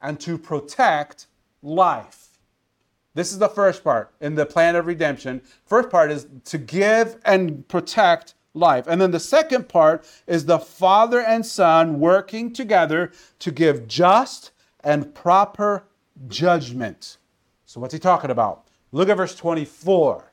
and 0.00 0.18
to 0.20 0.38
protect 0.38 1.26
life. 1.62 2.38
This 3.14 3.32
is 3.32 3.38
the 3.38 3.48
first 3.48 3.82
part 3.82 4.12
in 4.20 4.36
the 4.36 4.46
plan 4.46 4.76
of 4.76 4.86
redemption. 4.86 5.42
First 5.66 5.90
part 5.90 6.12
is 6.12 6.28
to 6.44 6.58
give 6.58 7.16
and 7.24 7.66
protect 7.66 8.34
life. 8.54 8.86
And 8.86 9.00
then 9.00 9.10
the 9.10 9.20
second 9.20 9.68
part 9.68 10.04
is 10.26 10.44
the 10.44 10.58
Father 10.58 11.20
and 11.20 11.44
Son 11.44 12.00
working 12.00 12.52
together 12.52 13.12
to 13.40 13.50
give 13.50 13.86
just 13.86 14.50
and 14.82 15.14
proper 15.14 15.84
judgment. 16.28 17.18
So, 17.66 17.80
what's 17.80 17.94
he 17.94 18.00
talking 18.00 18.30
about? 18.30 18.64
Look 18.92 19.08
at 19.08 19.16
verse 19.16 19.34
24. 19.34 20.30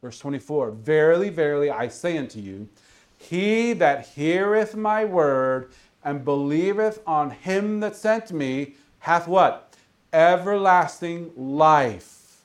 Verse 0.00 0.18
24 0.18 0.70
Verily, 0.72 1.30
verily, 1.30 1.70
I 1.70 1.88
say 1.88 2.16
unto 2.18 2.38
you, 2.38 2.68
he 3.16 3.72
that 3.74 4.06
heareth 4.08 4.76
my 4.76 5.04
word 5.04 5.72
and 6.04 6.24
believeth 6.24 7.00
on 7.06 7.30
him 7.30 7.80
that 7.80 7.96
sent 7.96 8.30
me 8.30 8.74
hath 9.00 9.26
what? 9.26 9.74
Everlasting 10.12 11.32
life. 11.36 12.42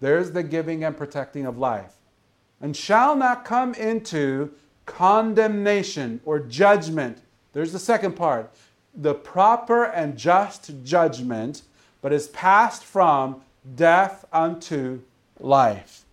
There's 0.00 0.32
the 0.32 0.42
giving 0.42 0.84
and 0.84 0.96
protecting 0.96 1.46
of 1.46 1.58
life. 1.58 1.95
And 2.60 2.76
shall 2.76 3.16
not 3.16 3.44
come 3.44 3.74
into 3.74 4.52
condemnation 4.86 6.20
or 6.24 6.38
judgment. 6.38 7.18
There's 7.52 7.72
the 7.72 7.78
second 7.78 8.16
part 8.16 8.50
the 8.94 9.14
proper 9.14 9.84
and 9.84 10.16
just 10.16 10.82
judgment, 10.82 11.62
but 12.00 12.12
is 12.12 12.28
passed 12.28 12.82
from 12.82 13.42
death 13.74 14.24
unto 14.32 15.00
life. 15.38 16.04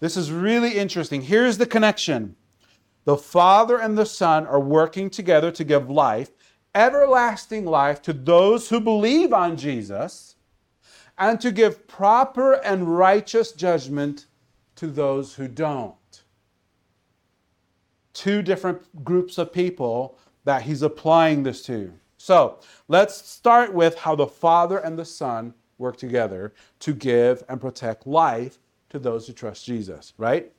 This 0.00 0.16
is 0.16 0.30
really 0.30 0.78
interesting. 0.78 1.22
Here's 1.22 1.58
the 1.58 1.66
connection 1.66 2.36
the 3.04 3.16
Father 3.16 3.78
and 3.80 3.96
the 3.96 4.06
Son 4.06 4.46
are 4.46 4.60
working 4.60 5.10
together 5.10 5.50
to 5.50 5.64
give 5.64 5.90
life, 5.90 6.30
everlasting 6.74 7.64
life, 7.64 8.02
to 8.02 8.12
those 8.12 8.68
who 8.68 8.80
believe 8.80 9.32
on 9.32 9.56
Jesus, 9.56 10.36
and 11.16 11.40
to 11.40 11.50
give 11.50 11.88
proper 11.88 12.52
and 12.52 12.96
righteous 12.96 13.52
judgment 13.52 14.26
to 14.78 14.86
those 14.86 15.34
who 15.34 15.48
don't. 15.48 15.94
Two 18.12 18.42
different 18.42 19.04
groups 19.04 19.36
of 19.36 19.52
people 19.52 20.16
that 20.44 20.62
he's 20.62 20.82
applying 20.82 21.42
this 21.42 21.62
to. 21.64 21.92
So 22.16 22.60
let's 22.86 23.16
start 23.28 23.74
with 23.74 23.98
how 23.98 24.14
the 24.14 24.26
Father 24.26 24.78
and 24.78 24.96
the 24.96 25.04
Son 25.04 25.52
work 25.78 25.96
together 25.96 26.54
to 26.80 26.92
give 26.92 27.42
and 27.48 27.60
protect 27.60 28.06
life 28.06 28.58
to 28.90 29.00
those 29.00 29.26
who 29.26 29.32
trust 29.32 29.66
Jesus, 29.66 30.14
right? 30.16 30.52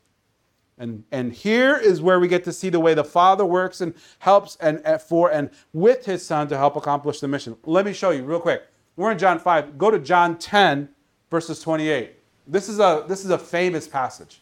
And, 0.77 1.05
and 1.11 1.31
here 1.31 1.77
is 1.77 2.01
where 2.01 2.19
we 2.19 2.27
get 2.27 2.43
to 2.43 2.53
see 2.53 2.69
the 2.69 2.79
way 2.79 2.93
the 2.93 3.03
Father 3.05 3.45
works 3.45 3.79
and 3.79 3.93
helps 4.19 4.57
and, 4.57 4.81
and 4.85 5.01
for 5.01 5.31
and 5.31 5.49
with 5.71 6.05
his 6.05 6.25
Son 6.25 6.49
to 6.49 6.57
help 6.57 6.75
accomplish 6.75 7.21
the 7.21 7.27
mission. 7.29 7.55
Let 7.65 7.85
me 7.85 7.93
show 7.93 8.11
you 8.11 8.23
real 8.23 8.39
quick. 8.41 8.63
We're 8.97 9.11
in 9.11 9.17
John 9.17 9.39
5. 9.39 9.77
Go 9.77 9.91
to 9.91 9.99
John 9.99 10.37
10, 10.37 10.89
verses 11.29 11.61
28. 11.61 12.18
This 12.49 12.67
is 12.67 12.79
a, 12.79 13.05
this 13.07 13.23
is 13.23 13.29
a 13.29 13.37
famous 13.37 13.87
passage. 13.87 14.41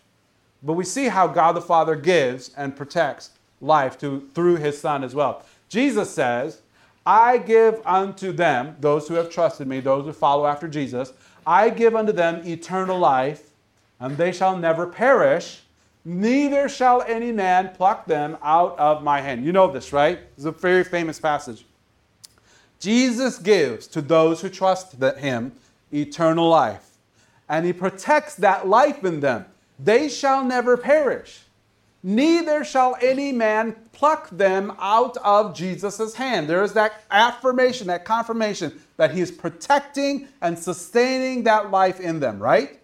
But 0.64 0.74
we 0.74 0.86
see 0.86 1.08
how 1.08 1.28
God 1.28 1.56
the 1.56 1.62
Father 1.62 1.96
gives 1.96 2.52
and 2.56 2.76
protects 2.76 3.32
life 3.62 4.00
to, 4.00 4.28
through 4.34 4.56
his 4.56 4.80
Son 4.80 5.04
as 5.04 5.14
well. 5.14 5.44
Jesus 5.70 6.10
says, 6.10 6.62
I 7.06 7.38
give 7.38 7.82
unto 7.86 8.32
them, 8.32 8.76
those 8.80 9.08
who 9.08 9.16
have 9.16 9.30
trusted 9.30 9.68
me, 9.68 9.82
those 9.82 10.06
who 10.06 10.14
follow 10.14 10.46
after 10.46 10.68
Jesus, 10.68 11.14
I 11.46 11.70
give 11.70 11.96
unto 11.96 12.12
them 12.12 12.46
eternal 12.46 12.98
life, 12.98 13.52
and 14.00 14.18
they 14.18 14.32
shall 14.32 14.58
never 14.58 14.88
perish, 14.88 15.62
neither 16.04 16.68
shall 16.70 17.02
any 17.04 17.32
man 17.32 17.72
pluck 17.76 18.06
them 18.06 18.38
out 18.42 18.78
of 18.80 19.04
my 19.04 19.22
hand. 19.22 19.46
You 19.46 19.52
know 19.52 19.72
this, 19.72 19.94
right? 19.94 20.20
It's 20.36 20.46
a 20.46 20.52
very 20.52 20.84
famous 20.84 21.20
passage. 21.20 21.66
Jesus 22.80 23.40
gives 23.40 23.88
to 23.88 24.02
those 24.02 24.42
who 24.42 24.50
trust 24.50 25.02
him 25.02 25.54
eternal 25.92 26.50
life, 26.50 26.87
and 27.50 27.66
he 27.66 27.74
protects 27.74 28.36
that 28.36 28.68
life 28.68 29.04
in 29.04 29.20
them. 29.20 29.46
They 29.80 30.10
shall 30.10 30.44
never 30.44 30.78
perish 30.78 31.42
neither 32.08 32.64
shall 32.64 32.98
any 33.02 33.34
man 33.34 33.76
pluck 33.92 34.30
them 34.30 34.72
out 34.80 35.18
of 35.18 35.54
Jesus' 35.54 36.14
hand. 36.14 36.48
There 36.48 36.64
is 36.64 36.74
that 36.74 37.04
affirmation, 37.12 37.88
that 37.88 38.06
confirmation 38.06 38.80
that 38.96 39.12
he 39.12 39.20
is 39.20 39.30
protecting 39.30 40.30
and 40.42 40.58
sustaining 40.58 41.44
that 41.44 41.70
life 41.70 42.00
in 42.00 42.22
them, 42.22 42.40
right? 42.40 42.80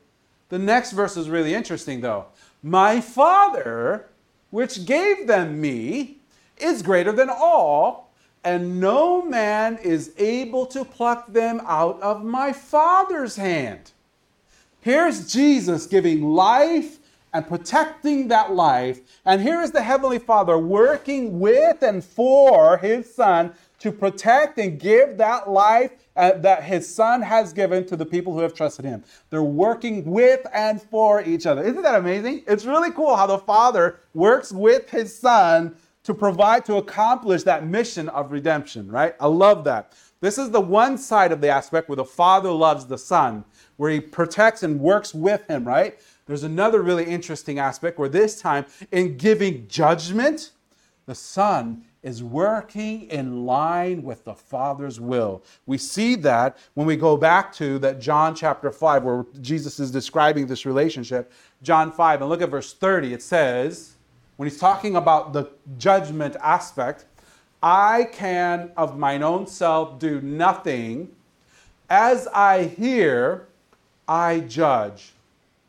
The 0.49 0.59
next 0.59 0.91
verse 0.91 1.15
is 1.15 1.29
really 1.29 1.53
interesting, 1.53 2.01
though. 2.01 2.25
My 2.61 2.99
Father, 2.99 4.09
which 4.49 4.85
gave 4.85 5.25
them 5.25 5.59
me, 5.59 6.17
is 6.57 6.81
greater 6.81 7.13
than 7.13 7.29
all, 7.29 8.11
and 8.43 8.79
no 8.79 9.21
man 9.21 9.77
is 9.77 10.11
able 10.17 10.65
to 10.67 10.83
pluck 10.83 11.31
them 11.31 11.61
out 11.65 12.01
of 12.01 12.25
my 12.25 12.51
Father's 12.51 13.37
hand. 13.37 13.91
Here's 14.83 15.31
Jesus 15.31 15.87
giving 15.87 16.23
life 16.23 16.99
and 17.31 17.47
protecting 17.47 18.27
that 18.27 18.51
life. 18.51 18.99
And 19.23 19.41
here 19.41 19.61
is 19.61 19.71
the 19.71 19.81
Heavenly 19.81 20.19
Father 20.19 20.57
working 20.57 21.39
with 21.39 21.81
and 21.83 22.03
for 22.03 22.77
His 22.79 23.15
Son 23.15 23.53
to 23.79 23.93
protect 23.93 24.57
and 24.57 24.77
give 24.77 25.17
that 25.19 25.49
life 25.49 25.93
uh, 26.17 26.33
that 26.33 26.65
His 26.65 26.93
Son 26.93 27.21
has 27.21 27.53
given 27.53 27.85
to 27.85 27.95
the 27.95 28.05
people 28.05 28.33
who 28.33 28.39
have 28.39 28.53
trusted 28.53 28.83
Him. 28.83 29.05
They're 29.29 29.41
working 29.41 30.03
with 30.03 30.45
and 30.53 30.81
for 30.81 31.23
each 31.23 31.45
other. 31.45 31.63
Isn't 31.63 31.83
that 31.83 31.95
amazing? 31.95 32.43
It's 32.45 32.65
really 32.65 32.91
cool 32.91 33.15
how 33.15 33.27
the 33.27 33.37
Father 33.37 34.01
works 34.13 34.51
with 34.51 34.89
His 34.89 35.17
Son 35.17 35.77
to 36.03 36.13
provide, 36.13 36.65
to 36.65 36.75
accomplish 36.75 37.43
that 37.43 37.65
mission 37.65 38.09
of 38.09 38.33
redemption, 38.33 38.91
right? 38.91 39.15
I 39.21 39.27
love 39.27 39.63
that. 39.63 39.93
This 40.19 40.37
is 40.37 40.51
the 40.51 40.61
one 40.61 40.97
side 40.97 41.31
of 41.31 41.39
the 41.39 41.47
aspect 41.49 41.87
where 41.87 41.95
the 41.95 42.05
Father 42.05 42.51
loves 42.51 42.85
the 42.85 42.97
Son, 42.97 43.45
where 43.77 43.91
He 43.91 43.99
protects 43.99 44.63
and 44.63 44.79
works 44.79 45.13
with 45.13 45.47
Him, 45.47 45.67
right? 45.67 45.99
There's 46.25 46.43
another 46.43 46.81
really 46.81 47.05
interesting 47.05 47.59
aspect 47.59 47.99
where 47.99 48.09
this 48.09 48.39
time, 48.39 48.65
in 48.91 49.17
giving 49.17 49.67
judgment, 49.67 50.51
the 51.05 51.15
Son 51.15 51.83
is 52.01 52.21
working 52.21 53.09
in 53.09 53.45
line 53.45 54.03
with 54.03 54.25
the 54.25 54.33
Father's 54.33 54.99
will. 54.99 55.41
We 55.65 55.77
see 55.77 56.15
that 56.15 56.57
when 56.73 56.85
we 56.85 56.97
go 56.97 57.15
back 57.15 57.53
to 57.53 57.79
that 57.79 57.99
John 57.99 58.35
chapter 58.35 58.71
5, 58.71 59.03
where 59.03 59.25
Jesus 59.41 59.79
is 59.79 59.89
describing 59.89 60.45
this 60.45 60.65
relationship. 60.65 61.31
John 61.61 61.91
5, 61.91 62.21
and 62.21 62.29
look 62.29 62.41
at 62.41 62.49
verse 62.49 62.73
30, 62.73 63.13
it 63.13 63.21
says, 63.21 63.95
when 64.35 64.49
he's 64.49 64.59
talking 64.59 64.95
about 64.97 65.31
the 65.31 65.49
judgment 65.77 66.35
aspect, 66.41 67.05
I 67.61 68.09
can 68.11 68.71
of 68.75 68.97
mine 68.97 69.23
own 69.23 69.47
self 69.47 69.99
do 69.99 70.19
nothing. 70.19 71.09
As 71.89 72.27
I 72.27 72.63
hear, 72.63 73.47
I 74.07 74.41
judge 74.41 75.13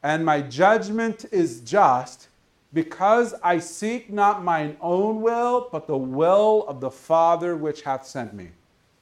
and 0.05 0.23
my 0.23 0.42
judgment 0.42 1.25
is 1.33 1.61
just, 1.61 2.29
because 2.75 3.35
I 3.42 3.59
seek 3.59 4.12
not 4.12 4.44
mine 4.44 4.77
own 4.83 5.23
will, 5.23 5.70
but 5.73 5.87
the 5.87 5.97
will 5.97 6.66
of 6.68 6.81
the 6.81 6.90
Father 6.90 7.57
which 7.57 7.83
hath 7.83 8.07
sent 8.07 8.35
me. 8.35 8.51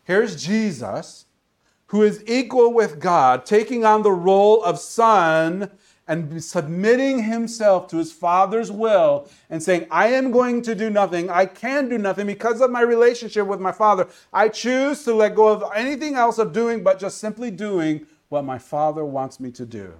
Here's 0.04 0.40
Jesus, 0.40 1.26
who 1.86 2.02
is 2.02 2.22
equal 2.28 2.72
with 2.72 3.00
God, 3.00 3.44
taking 3.44 3.84
on 3.84 4.04
the 4.04 4.12
role 4.12 4.62
of 4.62 4.78
Son 4.78 5.72
and 6.06 6.42
submitting 6.42 7.24
himself 7.24 7.88
to 7.88 7.96
his 7.96 8.12
Father's 8.12 8.70
will 8.70 9.28
and 9.50 9.60
saying, 9.60 9.88
I 9.90 10.08
am 10.08 10.30
going 10.30 10.62
to 10.62 10.74
do 10.76 10.88
nothing. 10.88 11.30
I 11.30 11.46
can 11.46 11.88
do 11.88 11.98
nothing 11.98 12.28
because 12.28 12.60
of 12.60 12.70
my 12.70 12.82
relationship 12.82 13.48
with 13.48 13.60
my 13.60 13.72
Father. 13.72 14.06
I 14.32 14.50
choose 14.50 15.02
to 15.04 15.14
let 15.14 15.34
go 15.34 15.48
of 15.48 15.64
anything 15.74 16.14
else 16.14 16.38
of 16.38 16.52
doing, 16.52 16.84
but 16.84 17.00
just 17.00 17.18
simply 17.18 17.50
doing 17.50 18.06
what 18.32 18.44
my 18.44 18.58
Father 18.58 19.04
wants 19.04 19.38
me 19.38 19.50
to 19.52 19.66
do. 19.66 19.92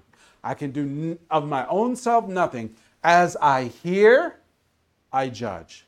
I 0.43 0.55
can 0.55 0.73
do 0.73 1.19
of 1.31 1.47
my 1.47 1.67
own 1.69 1.95
self 1.95 2.27
nothing. 2.27 2.75
As 3.05 3.37
I 3.37 3.65
hear, 3.65 4.41
I 5.13 5.29
judge. 5.29 5.87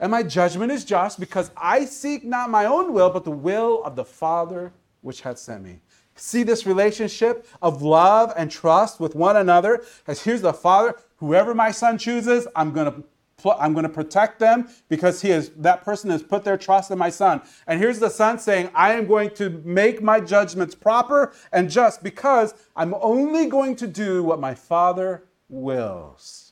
And 0.00 0.10
my 0.10 0.22
judgment 0.22 0.72
is 0.72 0.84
just 0.84 1.20
because 1.20 1.50
I 1.56 1.84
seek 1.84 2.24
not 2.24 2.50
my 2.50 2.64
own 2.64 2.92
will, 2.92 3.10
but 3.10 3.24
the 3.24 3.30
will 3.30 3.84
of 3.84 3.94
the 3.94 4.04
Father 4.04 4.72
which 5.02 5.20
hath 5.20 5.38
sent 5.38 5.62
me. 5.62 5.80
See 6.14 6.42
this 6.42 6.66
relationship 6.66 7.46
of 7.62 7.82
love 7.82 8.32
and 8.36 8.50
trust 8.50 8.98
with 8.98 9.14
one 9.14 9.36
another? 9.36 9.84
As 10.06 10.22
here's 10.22 10.42
the 10.42 10.52
Father, 10.52 10.94
whoever 11.16 11.54
my 11.54 11.70
son 11.70 11.98
chooses, 11.98 12.46
I'm 12.56 12.72
going 12.72 12.92
to 12.92 13.04
I'm 13.46 13.72
going 13.72 13.84
to 13.84 13.88
protect 13.88 14.38
them 14.38 14.68
because 14.88 15.22
he 15.22 15.30
is 15.30 15.50
that 15.56 15.84
person 15.84 16.10
has 16.10 16.22
put 16.22 16.44
their 16.44 16.56
trust 16.56 16.90
in 16.90 16.98
my 16.98 17.10
son. 17.10 17.42
And 17.66 17.80
here's 17.80 17.98
the 17.98 18.10
son 18.10 18.38
saying, 18.38 18.70
I 18.74 18.92
am 18.92 19.06
going 19.06 19.30
to 19.34 19.50
make 19.64 20.02
my 20.02 20.20
judgments 20.20 20.74
proper 20.74 21.32
and 21.52 21.70
just 21.70 22.02
because 22.02 22.54
I'm 22.76 22.94
only 23.00 23.46
going 23.46 23.76
to 23.76 23.86
do 23.86 24.22
what 24.22 24.40
my 24.40 24.54
father 24.54 25.24
wills. 25.48 26.50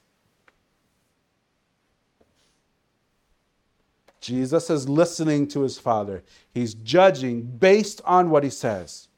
Jesus 4.20 4.68
is 4.68 4.88
listening 4.88 5.48
to 5.48 5.62
his 5.62 5.78
Father. 5.78 6.22
He's 6.52 6.74
judging 6.74 7.42
based 7.42 8.02
on 8.04 8.28
what 8.28 8.44
he 8.44 8.50
says. 8.50 9.08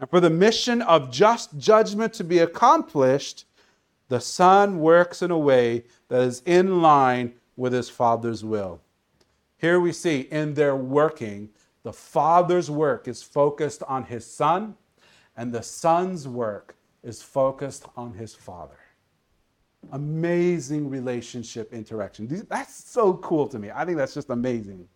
And 0.00 0.10
for 0.10 0.20
the 0.20 0.30
mission 0.30 0.82
of 0.82 1.12
just 1.12 1.58
judgment 1.58 2.12
to 2.14 2.24
be 2.24 2.38
accomplished, 2.38 3.44
the 4.08 4.20
Son 4.20 4.80
works 4.80 5.22
in 5.22 5.30
a 5.30 5.38
way 5.38 5.84
that 6.08 6.22
is 6.22 6.42
in 6.46 6.82
line 6.82 7.34
with 7.56 7.72
his 7.72 7.90
Father's 7.90 8.44
will. 8.44 8.80
Here 9.58 9.80
we 9.80 9.92
see 9.92 10.20
in 10.30 10.54
their 10.54 10.76
working, 10.76 11.50
the 11.82 11.92
Father's 11.92 12.70
work 12.70 13.08
is 13.08 13.22
focused 13.22 13.82
on 13.84 14.04
his 14.04 14.24
Son, 14.26 14.76
and 15.36 15.52
the 15.52 15.62
Son's 15.62 16.26
work 16.26 16.76
is 17.02 17.22
focused 17.22 17.84
on 17.96 18.14
his 18.14 18.34
Father. 18.34 18.78
Amazing 19.92 20.88
relationship 20.88 21.72
interaction. 21.72 22.26
That's 22.48 22.74
so 22.90 23.14
cool 23.14 23.46
to 23.48 23.58
me. 23.58 23.70
I 23.70 23.84
think 23.84 23.96
that's 23.96 24.14
just 24.14 24.30
amazing. 24.30 24.88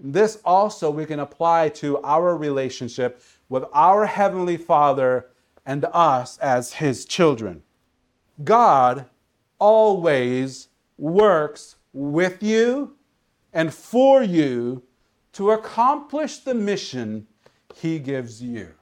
This 0.00 0.40
also 0.44 0.90
we 0.90 1.06
can 1.06 1.20
apply 1.20 1.70
to 1.70 1.98
our 2.02 2.36
relationship 2.36 3.22
with 3.48 3.64
our 3.72 4.06
Heavenly 4.06 4.56
Father 4.56 5.30
and 5.66 5.84
us 5.92 6.38
as 6.38 6.74
His 6.74 7.04
children. 7.04 7.62
God 8.44 9.06
always 9.58 10.68
works 10.96 11.76
with 11.92 12.42
you 12.42 12.96
and 13.52 13.72
for 13.72 14.22
you 14.22 14.82
to 15.32 15.50
accomplish 15.50 16.38
the 16.38 16.54
mission 16.54 17.26
He 17.74 17.98
gives 17.98 18.42
you. 18.42 18.74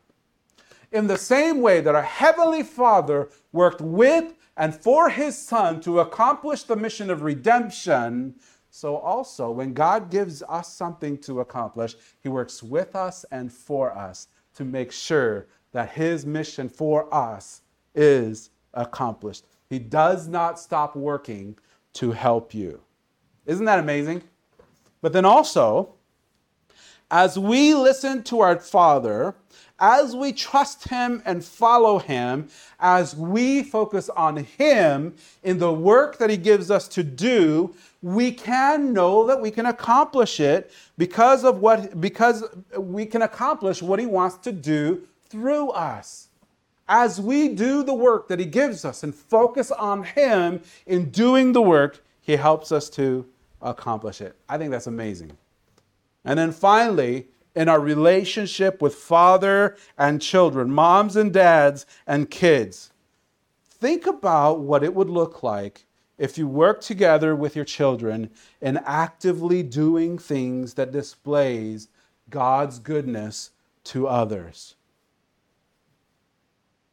In 0.93 1.07
the 1.07 1.19
same 1.19 1.61
way 1.61 1.81
that 1.81 1.95
our 1.95 2.03
Heavenly 2.03 2.63
Father 2.63 3.29
worked 3.53 3.81
with 3.81 4.35
and 4.57 4.75
for 4.75 5.11
His 5.11 5.37
Son 5.37 5.81
to 5.83 6.01
accomplish 6.01 6.63
the 6.63 6.77
mission 6.77 7.11
of 7.11 7.23
redemption, 7.23 8.35
so 8.71 8.97
also 8.97 9.51
when 9.51 9.73
God 9.73 10.11
gives 10.11 10.43
us 10.43 10.73
something 10.73 11.19
to 11.19 11.41
accomplish, 11.41 11.95
He 12.23 12.29
works 12.29 12.63
with 12.63 12.95
us 12.95 13.25
and 13.31 13.53
for 13.53 13.97
us 13.97 14.29
to 14.55 14.65
make 14.65 14.93
sure 14.93 15.47
that 15.73 15.91
His 15.91 16.25
mission 16.25 16.69
for 16.69 17.13
us 17.13 17.63
is 17.95 18.51
accomplished. 18.77 19.45
He 19.69 19.79
does 19.79 20.29
not 20.29 20.61
stop 20.61 20.95
working 20.95 21.57
to 21.95 22.13
help 22.13 22.55
you. 22.55 22.81
Isn't 23.47 23.65
that 23.65 23.79
amazing? 23.79 24.23
But 25.01 25.13
then 25.13 25.25
also, 25.25 25.95
as 27.11 27.39
we 27.39 27.75
listen 27.75 28.23
to 28.25 28.41
our 28.41 28.59
Father, 28.59 29.35
as 29.79 30.17
we 30.17 30.33
trust 30.33 30.89
Him 30.89 31.23
and 31.25 31.45
follow 31.45 31.99
Him, 31.99 32.49
as 32.81 33.15
we 33.15 33.63
focus 33.63 34.09
on 34.11 34.37
Him 34.37 35.15
in 35.43 35.59
the 35.59 35.73
work 35.73 36.19
that 36.19 36.31
He 36.31 36.37
gives 36.37 36.71
us 36.71 36.89
to 36.89 37.03
do, 37.03 37.75
we 38.03 38.33
can 38.33 38.93
know 38.93 39.27
that 39.27 39.41
we 39.41 39.51
can 39.51 39.67
accomplish 39.67 40.41
it 40.41 40.73
because 40.97 41.45
of 41.45 41.61
what 41.61 42.01
because 42.01 42.45
we 42.77 43.07
can 43.07 43.23
accomplish 43.23 43.83
what 43.83 43.99
He 43.99 44.07
wants 44.07 44.37
to 44.39 44.53
do 44.53 45.03
through 45.29 45.71
us. 45.71 46.29
As 46.89 47.21
we 47.21 47.49
do 47.49 47.83
the 47.83 47.95
work 47.95 48.29
that 48.29 48.39
He 48.39 48.47
gives 48.47 48.85
us 48.85 49.03
and 49.03 49.15
focus 49.15 49.71
on 49.71 50.05
Him 50.05 50.61
in 50.87 51.11
doing 51.11 51.53
the 51.53 51.63
work, 51.63 52.05
He 52.21 52.37
helps 52.37 52.71
us 52.73 52.89
to 52.91 53.27
accomplish 53.63 54.21
it. 54.21 54.37
I 54.49 54.59
think 54.59 54.71
that's 54.71 54.87
amazing. 54.87 55.37
And 56.25 56.39
then 56.39 56.53
finally, 56.53 57.29
in 57.57 57.69
our 57.69 57.81
relationship 57.81 58.83
with 58.83 58.95
father 58.95 59.77
and 59.97 60.21
children, 60.21 60.71
moms 60.71 61.17
and 61.17 61.33
dads 61.33 61.87
and 62.07 62.31
kids. 62.31 62.93
Think 63.65 64.07
about 64.07 64.61
what 64.61 64.85
it 64.85 64.95
would 64.95 65.09
look 65.09 65.43
like 65.43 65.87
if 66.19 66.39
you 66.39 66.47
work 66.47 66.81
together 66.81 67.35
with 67.35 67.57
your 67.57 67.65
children 67.65 68.31
in 68.61 68.79
actively 68.85 69.63
doing 69.63 70.19
things 70.19 70.75
that 70.75 70.93
displays 70.93 71.89
God's 72.31 72.79
goodness 72.79 73.51
to 73.85 74.07
others. 74.07 74.77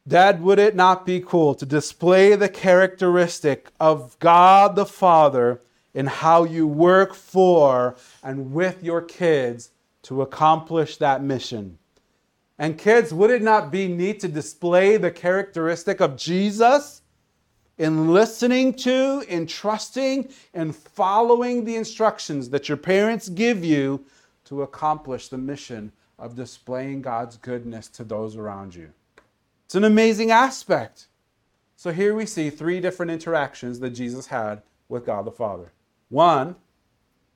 Dad, 0.06 0.42
would 0.42 0.58
it 0.58 0.76
not 0.76 1.06
be 1.06 1.20
cool 1.20 1.54
to 1.54 1.64
display 1.64 2.36
the 2.36 2.48
characteristic 2.48 3.70
of 3.80 4.18
God 4.18 4.76
the 4.76 4.84
Father 4.84 5.62
in 5.94 6.06
how 6.06 6.44
you 6.44 6.66
work 6.66 7.14
for 7.14 7.96
and 8.22 8.52
with 8.52 8.82
your 8.82 9.00
kids 9.00 9.70
to 10.02 10.20
accomplish 10.20 10.98
that 10.98 11.22
mission. 11.22 11.78
And 12.58 12.78
kids, 12.78 13.14
would 13.14 13.30
it 13.30 13.42
not 13.42 13.70
be 13.70 13.88
neat 13.88 14.20
to 14.20 14.28
display 14.28 14.96
the 14.96 15.10
characteristic 15.10 16.00
of 16.00 16.16
Jesus 16.16 17.00
in 17.78 18.12
listening 18.12 18.74
to, 18.74 19.24
in 19.28 19.46
trusting, 19.46 20.30
and 20.52 20.76
following 20.76 21.64
the 21.64 21.76
instructions 21.76 22.50
that 22.50 22.68
your 22.68 22.76
parents 22.76 23.28
give 23.28 23.64
you 23.64 24.04
to 24.44 24.62
accomplish 24.62 25.28
the 25.28 25.38
mission 25.38 25.90
of 26.18 26.36
displaying 26.36 27.02
God's 27.02 27.36
goodness 27.36 27.88
to 27.88 28.04
those 28.04 28.36
around 28.36 28.74
you? 28.74 28.92
It's 29.64 29.74
an 29.74 29.84
amazing 29.84 30.30
aspect. 30.30 31.08
So 31.76 31.92
here 31.92 32.14
we 32.14 32.26
see 32.26 32.50
three 32.50 32.80
different 32.80 33.12
interactions 33.12 33.80
that 33.80 33.90
Jesus 33.90 34.26
had 34.26 34.62
with 34.88 35.04
God 35.04 35.24
the 35.24 35.32
Father. 35.32 35.72
One, 36.08 36.56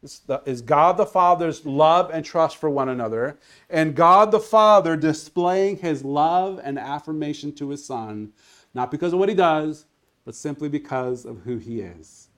is 0.02 0.62
God 0.62 0.96
the 0.96 1.06
Father's 1.06 1.66
love 1.66 2.10
and 2.12 2.24
trust 2.24 2.56
for 2.56 2.70
one 2.70 2.88
another, 2.88 3.36
and 3.68 3.96
God 3.96 4.30
the 4.30 4.38
Father 4.40 4.96
displaying 4.96 5.78
his 5.78 6.04
love 6.04 6.60
and 6.62 6.78
affirmation 6.78 7.52
to 7.56 7.70
his 7.70 7.84
Son, 7.84 8.32
not 8.74 8.90
because 8.90 9.12
of 9.12 9.18
what 9.18 9.28
he 9.28 9.34
does, 9.34 9.86
but 10.24 10.36
simply 10.36 10.68
because 10.68 11.24
of 11.24 11.40
who 11.40 11.56
he 11.56 11.80
is. 11.80 12.28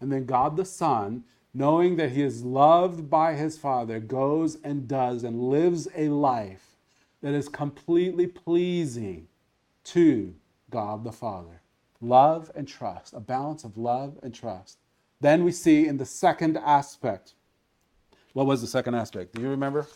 And 0.00 0.12
then 0.12 0.26
God 0.26 0.56
the 0.56 0.64
Son, 0.64 1.24
knowing 1.54 1.96
that 1.96 2.10
he 2.10 2.22
is 2.22 2.44
loved 2.44 3.08
by 3.08 3.34
his 3.34 3.56
Father, 3.56 3.98
goes 3.98 4.58
and 4.62 4.86
does 4.86 5.24
and 5.24 5.48
lives 5.48 5.88
a 5.96 6.08
life 6.08 6.71
that 7.22 7.34
is 7.34 7.48
completely 7.48 8.26
pleasing 8.26 9.28
to 9.84 10.34
God 10.70 11.04
the 11.04 11.12
Father. 11.12 11.62
Love 12.00 12.50
and 12.56 12.66
trust, 12.66 13.14
a 13.14 13.20
balance 13.20 13.64
of 13.64 13.78
love 13.78 14.18
and 14.22 14.34
trust. 14.34 14.78
Then 15.20 15.44
we 15.44 15.52
see 15.52 15.86
in 15.86 15.96
the 15.98 16.04
second 16.04 16.56
aspect. 16.56 17.34
What 18.32 18.46
was 18.46 18.60
the 18.60 18.66
second 18.66 18.96
aspect? 18.96 19.34
Do 19.34 19.42
you 19.42 19.48
remember? 19.48 19.86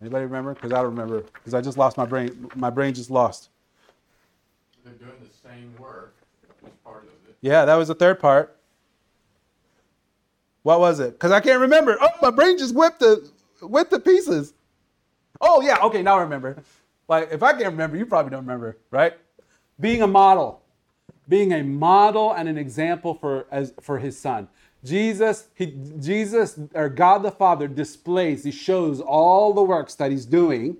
Anybody 0.00 0.24
remember? 0.24 0.54
Because 0.54 0.72
I 0.72 0.76
don't 0.76 0.86
remember. 0.86 1.22
Because 1.34 1.52
I 1.52 1.60
just 1.60 1.76
lost 1.76 1.96
my 1.96 2.06
brain. 2.06 2.50
My 2.54 2.70
brain 2.70 2.94
just 2.94 3.10
lost. 3.10 3.50
They're 4.84 4.94
doing 4.94 5.12
the 5.20 5.48
same 5.48 5.74
work 5.78 6.14
as 6.64 6.72
part 6.84 7.02
of 7.04 7.28
it. 7.28 7.36
Yeah, 7.42 7.64
that 7.64 7.74
was 7.74 7.88
the 7.88 7.94
third 7.94 8.18
part. 8.18 8.56
What 10.62 10.80
was 10.80 11.00
it? 11.00 11.12
Because 11.12 11.32
I 11.32 11.40
can't 11.40 11.60
remember. 11.60 11.96
Oh, 12.00 12.08
my 12.22 12.30
brain 12.30 12.56
just 12.56 12.74
whipped 12.74 13.00
the 13.00 13.28
whipped 13.62 13.90
the 13.90 14.00
pieces. 14.00 14.54
Oh 15.40 15.60
yeah, 15.60 15.78
okay, 15.84 16.02
now 16.02 16.18
I 16.18 16.22
remember. 16.22 16.62
Like 17.08 17.28
if 17.32 17.42
I 17.42 17.52
can't 17.52 17.72
remember, 17.72 17.96
you 17.96 18.06
probably 18.06 18.30
don't 18.30 18.40
remember, 18.40 18.78
right? 18.90 19.14
Being 19.78 20.02
a 20.02 20.06
model 20.06 20.62
being 21.28 21.52
a 21.52 21.62
model 21.62 22.32
and 22.32 22.48
an 22.48 22.58
example 22.58 23.14
for, 23.14 23.46
as, 23.50 23.72
for 23.80 23.98
his 23.98 24.18
son. 24.18 24.48
Jesus, 24.84 25.48
he, 25.54 25.76
Jesus, 25.98 26.58
or 26.74 26.88
God 26.88 27.22
the 27.22 27.30
Father 27.30 27.66
displays, 27.66 28.44
he 28.44 28.52
shows 28.52 29.00
all 29.00 29.52
the 29.52 29.62
works 29.62 29.94
that 29.96 30.10
he's 30.10 30.26
doing 30.26 30.76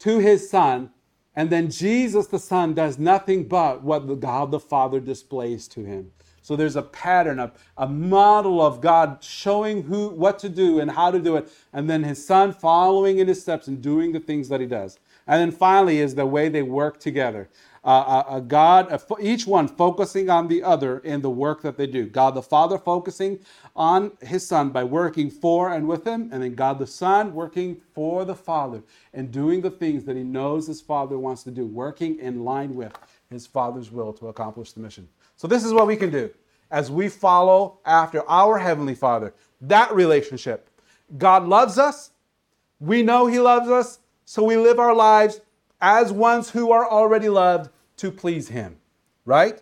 to 0.00 0.18
his 0.18 0.50
son, 0.50 0.90
and 1.34 1.48
then 1.48 1.70
Jesus 1.70 2.26
the 2.26 2.38
Son 2.38 2.74
does 2.74 2.98
nothing 2.98 3.44
but 3.48 3.82
what 3.82 4.06
the 4.06 4.16
God 4.16 4.50
the 4.50 4.60
Father 4.60 5.00
displays 5.00 5.66
to 5.68 5.84
him. 5.84 6.10
So 6.42 6.56
there's 6.56 6.76
a 6.76 6.82
pattern, 6.82 7.38
a, 7.38 7.52
a 7.76 7.88
model 7.88 8.60
of 8.60 8.80
God 8.80 9.18
showing 9.22 9.84
who 9.84 10.08
what 10.08 10.38
to 10.40 10.48
do 10.48 10.80
and 10.80 10.90
how 10.90 11.10
to 11.10 11.18
do 11.18 11.36
it, 11.36 11.48
and 11.72 11.88
then 11.88 12.02
his 12.02 12.24
son 12.24 12.52
following 12.52 13.18
in 13.18 13.28
his 13.28 13.40
steps 13.40 13.68
and 13.68 13.80
doing 13.80 14.12
the 14.12 14.20
things 14.20 14.48
that 14.48 14.60
he 14.60 14.66
does. 14.66 14.98
And 15.26 15.40
then 15.40 15.56
finally 15.56 16.00
is 16.00 16.14
the 16.14 16.26
way 16.26 16.48
they 16.48 16.62
work 16.62 16.98
together 16.98 17.48
uh, 17.84 18.22
a, 18.28 18.40
God, 18.40 18.92
uh, 18.92 18.98
a, 19.10 19.20
each 19.20 19.46
one 19.46 19.66
focusing 19.66 20.30
on 20.30 20.46
the 20.46 20.62
other 20.62 20.98
in 20.98 21.20
the 21.20 21.30
work 21.30 21.62
that 21.62 21.76
they 21.76 21.86
do. 21.86 22.06
God 22.06 22.34
the 22.34 22.42
Father 22.42 22.78
focusing 22.78 23.40
on 23.74 24.12
his 24.20 24.46
Son 24.46 24.70
by 24.70 24.84
working 24.84 25.30
for 25.30 25.72
and 25.72 25.88
with 25.88 26.06
him, 26.06 26.30
and 26.32 26.42
then 26.42 26.54
God 26.54 26.78
the 26.78 26.86
Son 26.86 27.34
working 27.34 27.80
for 27.92 28.24
the 28.24 28.36
Father 28.36 28.82
and 29.12 29.32
doing 29.32 29.60
the 29.60 29.70
things 29.70 30.04
that 30.04 30.16
he 30.16 30.22
knows 30.22 30.66
his 30.66 30.80
Father 30.80 31.18
wants 31.18 31.42
to 31.42 31.50
do, 31.50 31.66
working 31.66 32.18
in 32.20 32.44
line 32.44 32.74
with 32.74 32.96
his 33.30 33.46
Father's 33.46 33.90
will 33.90 34.12
to 34.12 34.28
accomplish 34.28 34.72
the 34.72 34.80
mission. 34.80 35.08
So, 35.36 35.48
this 35.48 35.64
is 35.64 35.72
what 35.72 35.86
we 35.86 35.96
can 35.96 36.10
do 36.10 36.30
as 36.70 36.90
we 36.90 37.08
follow 37.08 37.78
after 37.84 38.28
our 38.28 38.58
Heavenly 38.58 38.94
Father. 38.94 39.34
That 39.60 39.92
relationship. 39.94 40.68
God 41.18 41.46
loves 41.46 41.78
us. 41.78 42.10
We 42.80 43.02
know 43.02 43.26
He 43.26 43.38
loves 43.38 43.68
us. 43.68 43.98
So 44.24 44.42
we 44.42 44.56
live 44.56 44.78
our 44.78 44.94
lives 44.94 45.40
as 45.80 46.12
ones 46.12 46.50
who 46.50 46.72
are 46.72 46.88
already 46.88 47.28
loved 47.28 47.70
to 47.98 48.10
please 48.10 48.48
Him, 48.48 48.76
right? 49.26 49.60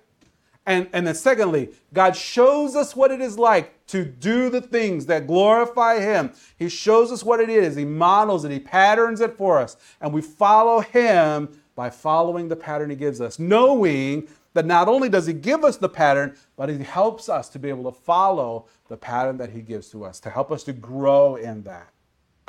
And, 0.66 0.88
and 0.92 1.06
then, 1.06 1.14
secondly, 1.14 1.70
God 1.92 2.14
shows 2.14 2.76
us 2.76 2.94
what 2.94 3.10
it 3.10 3.20
is 3.20 3.38
like 3.38 3.84
to 3.88 4.04
do 4.04 4.50
the 4.50 4.60
things 4.60 5.06
that 5.06 5.26
glorify 5.26 5.98
Him. 5.98 6.32
He 6.56 6.68
shows 6.68 7.10
us 7.10 7.24
what 7.24 7.40
it 7.40 7.48
is, 7.48 7.74
He 7.74 7.84
models 7.84 8.44
it, 8.44 8.52
He 8.52 8.60
patterns 8.60 9.20
it 9.20 9.36
for 9.36 9.58
us, 9.58 9.76
and 10.00 10.12
we 10.12 10.20
follow 10.20 10.80
Him 10.80 11.48
by 11.74 11.90
following 11.90 12.48
the 12.48 12.56
pattern 12.56 12.90
He 12.90 12.96
gives 12.96 13.20
us, 13.20 13.38
knowing 13.38 14.28
that 14.54 14.66
not 14.66 14.88
only 14.88 15.08
does 15.08 15.26
He 15.26 15.32
give 15.32 15.64
us 15.64 15.76
the 15.76 15.88
pattern, 15.88 16.36
but 16.56 16.68
He 16.68 16.78
helps 16.78 17.28
us 17.28 17.48
to 17.50 17.58
be 17.58 17.68
able 17.68 17.90
to 17.90 17.98
follow 17.98 18.66
the 18.88 18.96
pattern 18.96 19.36
that 19.38 19.50
He 19.50 19.60
gives 19.62 19.90
to 19.90 20.04
us, 20.04 20.20
to 20.20 20.30
help 20.30 20.50
us 20.50 20.64
to 20.64 20.72
grow 20.72 21.36
in 21.36 21.62
that. 21.62 21.92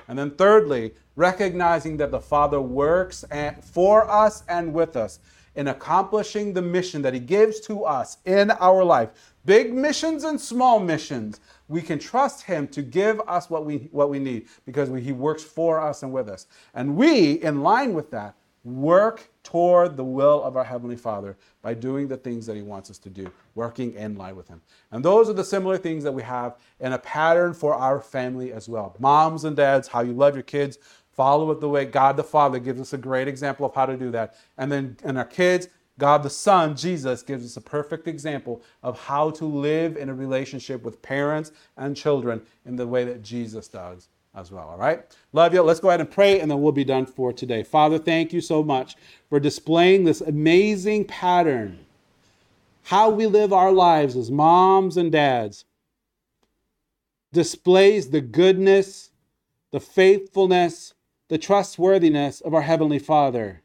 And 0.07 0.17
then, 0.17 0.31
thirdly, 0.31 0.93
recognizing 1.15 1.97
that 1.97 2.11
the 2.11 2.19
Father 2.19 2.59
works 2.59 3.23
for 3.61 4.09
us 4.09 4.43
and 4.49 4.73
with 4.73 4.95
us 4.95 5.19
in 5.55 5.67
accomplishing 5.67 6.53
the 6.53 6.61
mission 6.61 7.01
that 7.01 7.13
He 7.13 7.19
gives 7.19 7.59
to 7.61 7.83
us 7.83 8.17
in 8.25 8.51
our 8.51 8.83
life. 8.83 9.09
Big 9.45 9.73
missions 9.73 10.23
and 10.23 10.39
small 10.39 10.79
missions, 10.79 11.39
we 11.67 11.81
can 11.81 11.99
trust 11.99 12.43
Him 12.43 12.67
to 12.69 12.81
give 12.81 13.21
us 13.27 13.49
what 13.49 13.65
we, 13.65 13.89
what 13.91 14.09
we 14.09 14.19
need 14.19 14.47
because 14.65 14.89
we, 14.89 15.01
He 15.01 15.11
works 15.11 15.43
for 15.43 15.79
us 15.79 16.03
and 16.03 16.11
with 16.11 16.29
us. 16.29 16.47
And 16.73 16.95
we, 16.95 17.33
in 17.33 17.61
line 17.61 17.93
with 17.93 18.11
that, 18.11 18.35
work 18.63 19.30
toward 19.43 19.97
the 19.97 20.03
will 20.03 20.43
of 20.43 20.55
our 20.55 20.63
Heavenly 20.63 20.95
Father 20.95 21.37
by 21.61 21.73
doing 21.73 22.07
the 22.07 22.17
things 22.17 22.45
that 22.45 22.55
He 22.55 22.61
wants 22.61 22.89
us 22.89 22.97
to 22.99 23.09
do, 23.09 23.31
working 23.55 23.93
in 23.95 24.15
line 24.15 24.35
with 24.35 24.47
Him. 24.47 24.61
And 24.91 25.03
those 25.03 25.29
are 25.29 25.33
the 25.33 25.43
similar 25.43 25.77
things 25.77 26.03
that 26.03 26.11
we 26.11 26.23
have 26.23 26.57
in 26.79 26.93
a 26.93 26.99
pattern 26.99 27.53
for 27.53 27.73
our 27.73 27.99
family 27.99 28.53
as 28.53 28.69
well. 28.69 28.95
Moms 28.99 29.43
and 29.43 29.55
dads, 29.55 29.87
how 29.87 30.01
you 30.01 30.13
love 30.13 30.35
your 30.35 30.43
kids, 30.43 30.77
follow 31.11 31.51
it 31.51 31.59
the 31.59 31.69
way 31.69 31.85
God 31.85 32.17
the 32.17 32.23
Father 32.23 32.59
gives 32.59 32.79
us 32.79 32.93
a 32.93 32.97
great 32.97 33.27
example 33.27 33.65
of 33.65 33.73
how 33.73 33.85
to 33.85 33.97
do 33.97 34.11
that. 34.11 34.35
And 34.57 34.71
then 34.71 34.97
in 35.03 35.17
our 35.17 35.25
kids, 35.25 35.67
God 35.97 36.23
the 36.23 36.29
Son, 36.29 36.75
Jesus, 36.75 37.21
gives 37.21 37.45
us 37.45 37.57
a 37.57 37.61
perfect 37.61 38.07
example 38.07 38.61
of 38.81 38.99
how 38.99 39.29
to 39.31 39.45
live 39.45 39.97
in 39.97 40.09
a 40.09 40.13
relationship 40.13 40.83
with 40.83 41.01
parents 41.01 41.51
and 41.77 41.95
children 41.95 42.41
in 42.65 42.75
the 42.75 42.87
way 42.87 43.03
that 43.03 43.21
Jesus 43.21 43.67
does 43.67 44.07
as 44.35 44.51
well. 44.51 44.69
All 44.69 44.77
right? 44.77 45.03
Love 45.33 45.53
you. 45.53 45.61
Let's 45.61 45.79
go 45.79 45.89
ahead 45.89 45.99
and 45.99 46.09
pray 46.09 46.39
and 46.39 46.49
then 46.49 46.61
we'll 46.61 46.71
be 46.71 46.83
done 46.83 47.05
for 47.05 47.33
today. 47.33 47.63
Father, 47.63 47.97
thank 47.97 48.33
you 48.33 48.41
so 48.41 48.63
much 48.63 48.95
for 49.29 49.39
displaying 49.39 50.03
this 50.03 50.21
amazing 50.21 51.05
pattern. 51.05 51.79
How 52.83 53.09
we 53.09 53.27
live 53.27 53.53
our 53.53 53.71
lives 53.71 54.15
as 54.15 54.31
moms 54.31 54.97
and 54.97 55.11
dads 55.11 55.65
displays 57.31 58.09
the 58.09 58.21
goodness, 58.21 59.11
the 59.71 59.79
faithfulness, 59.79 60.93
the 61.29 61.37
trustworthiness 61.37 62.41
of 62.41 62.53
our 62.53 62.61
Heavenly 62.61 62.99
Father 62.99 63.61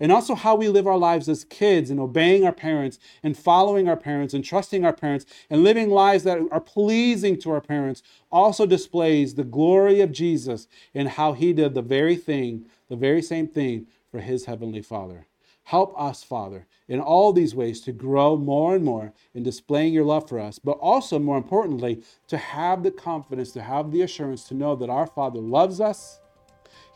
and 0.00 0.10
also 0.10 0.34
how 0.34 0.56
we 0.56 0.68
live 0.68 0.86
our 0.86 0.98
lives 0.98 1.28
as 1.28 1.44
kids 1.44 1.90
and 1.90 2.00
obeying 2.00 2.44
our 2.44 2.52
parents 2.52 2.98
and 3.22 3.36
following 3.36 3.88
our 3.88 3.96
parents 3.96 4.34
and 4.34 4.44
trusting 4.44 4.84
our 4.84 4.92
parents 4.92 5.26
and 5.50 5.62
living 5.62 5.90
lives 5.90 6.24
that 6.24 6.40
are 6.50 6.60
pleasing 6.60 7.38
to 7.38 7.50
our 7.50 7.60
parents 7.60 8.02
also 8.32 8.66
displays 8.66 9.34
the 9.34 9.44
glory 9.44 10.00
of 10.00 10.10
Jesus 10.10 10.66
and 10.94 11.10
how 11.10 11.34
he 11.34 11.52
did 11.52 11.74
the 11.74 11.82
very 11.82 12.16
thing, 12.16 12.64
the 12.88 12.96
very 12.96 13.22
same 13.22 13.46
thing 13.46 13.86
for 14.10 14.20
his 14.20 14.46
heavenly 14.46 14.82
Father. 14.82 15.26
Help 15.64 15.94
us, 16.00 16.24
Father, 16.24 16.66
in 16.88 16.98
all 16.98 17.32
these 17.32 17.54
ways 17.54 17.80
to 17.82 17.92
grow 17.92 18.36
more 18.36 18.74
and 18.74 18.84
more 18.84 19.12
in 19.34 19.44
displaying 19.44 19.92
your 19.92 20.04
love 20.04 20.28
for 20.28 20.40
us, 20.40 20.58
but 20.58 20.72
also, 20.78 21.16
more 21.18 21.36
importantly, 21.36 22.02
to 22.26 22.36
have 22.36 22.82
the 22.82 22.90
confidence, 22.90 23.52
to 23.52 23.62
have 23.62 23.92
the 23.92 24.02
assurance 24.02 24.42
to 24.44 24.54
know 24.54 24.74
that 24.74 24.90
our 24.90 25.06
Father 25.06 25.38
loves 25.38 25.80
us. 25.80 26.18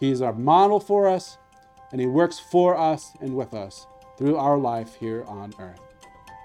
He 0.01 0.11
is 0.11 0.21
our 0.21 0.33
model 0.33 0.81
for 0.81 1.07
us 1.07 1.39
and 1.95 2.01
He 2.01 2.09
works 2.09 2.41
for 2.41 2.77
us 2.77 3.13
and 3.21 3.37
with 3.37 3.55
us 3.55 3.87
through 4.19 4.37
our 4.37 4.59
life 4.59 4.97
here 4.97 5.23
on 5.29 5.55
earth. 5.61 5.79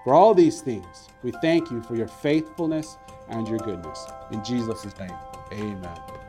For 0.04 0.14
all 0.14 0.32
these 0.32 0.60
things, 0.60 1.08
we 1.24 1.32
thank 1.42 1.72
you 1.72 1.82
for 1.82 1.96
your 1.96 2.06
faithfulness 2.06 2.96
and 3.28 3.48
your 3.48 3.58
goodness. 3.58 4.06
In 4.30 4.44
Jesus' 4.44 4.86
name, 4.96 5.10
amen. 5.52 6.19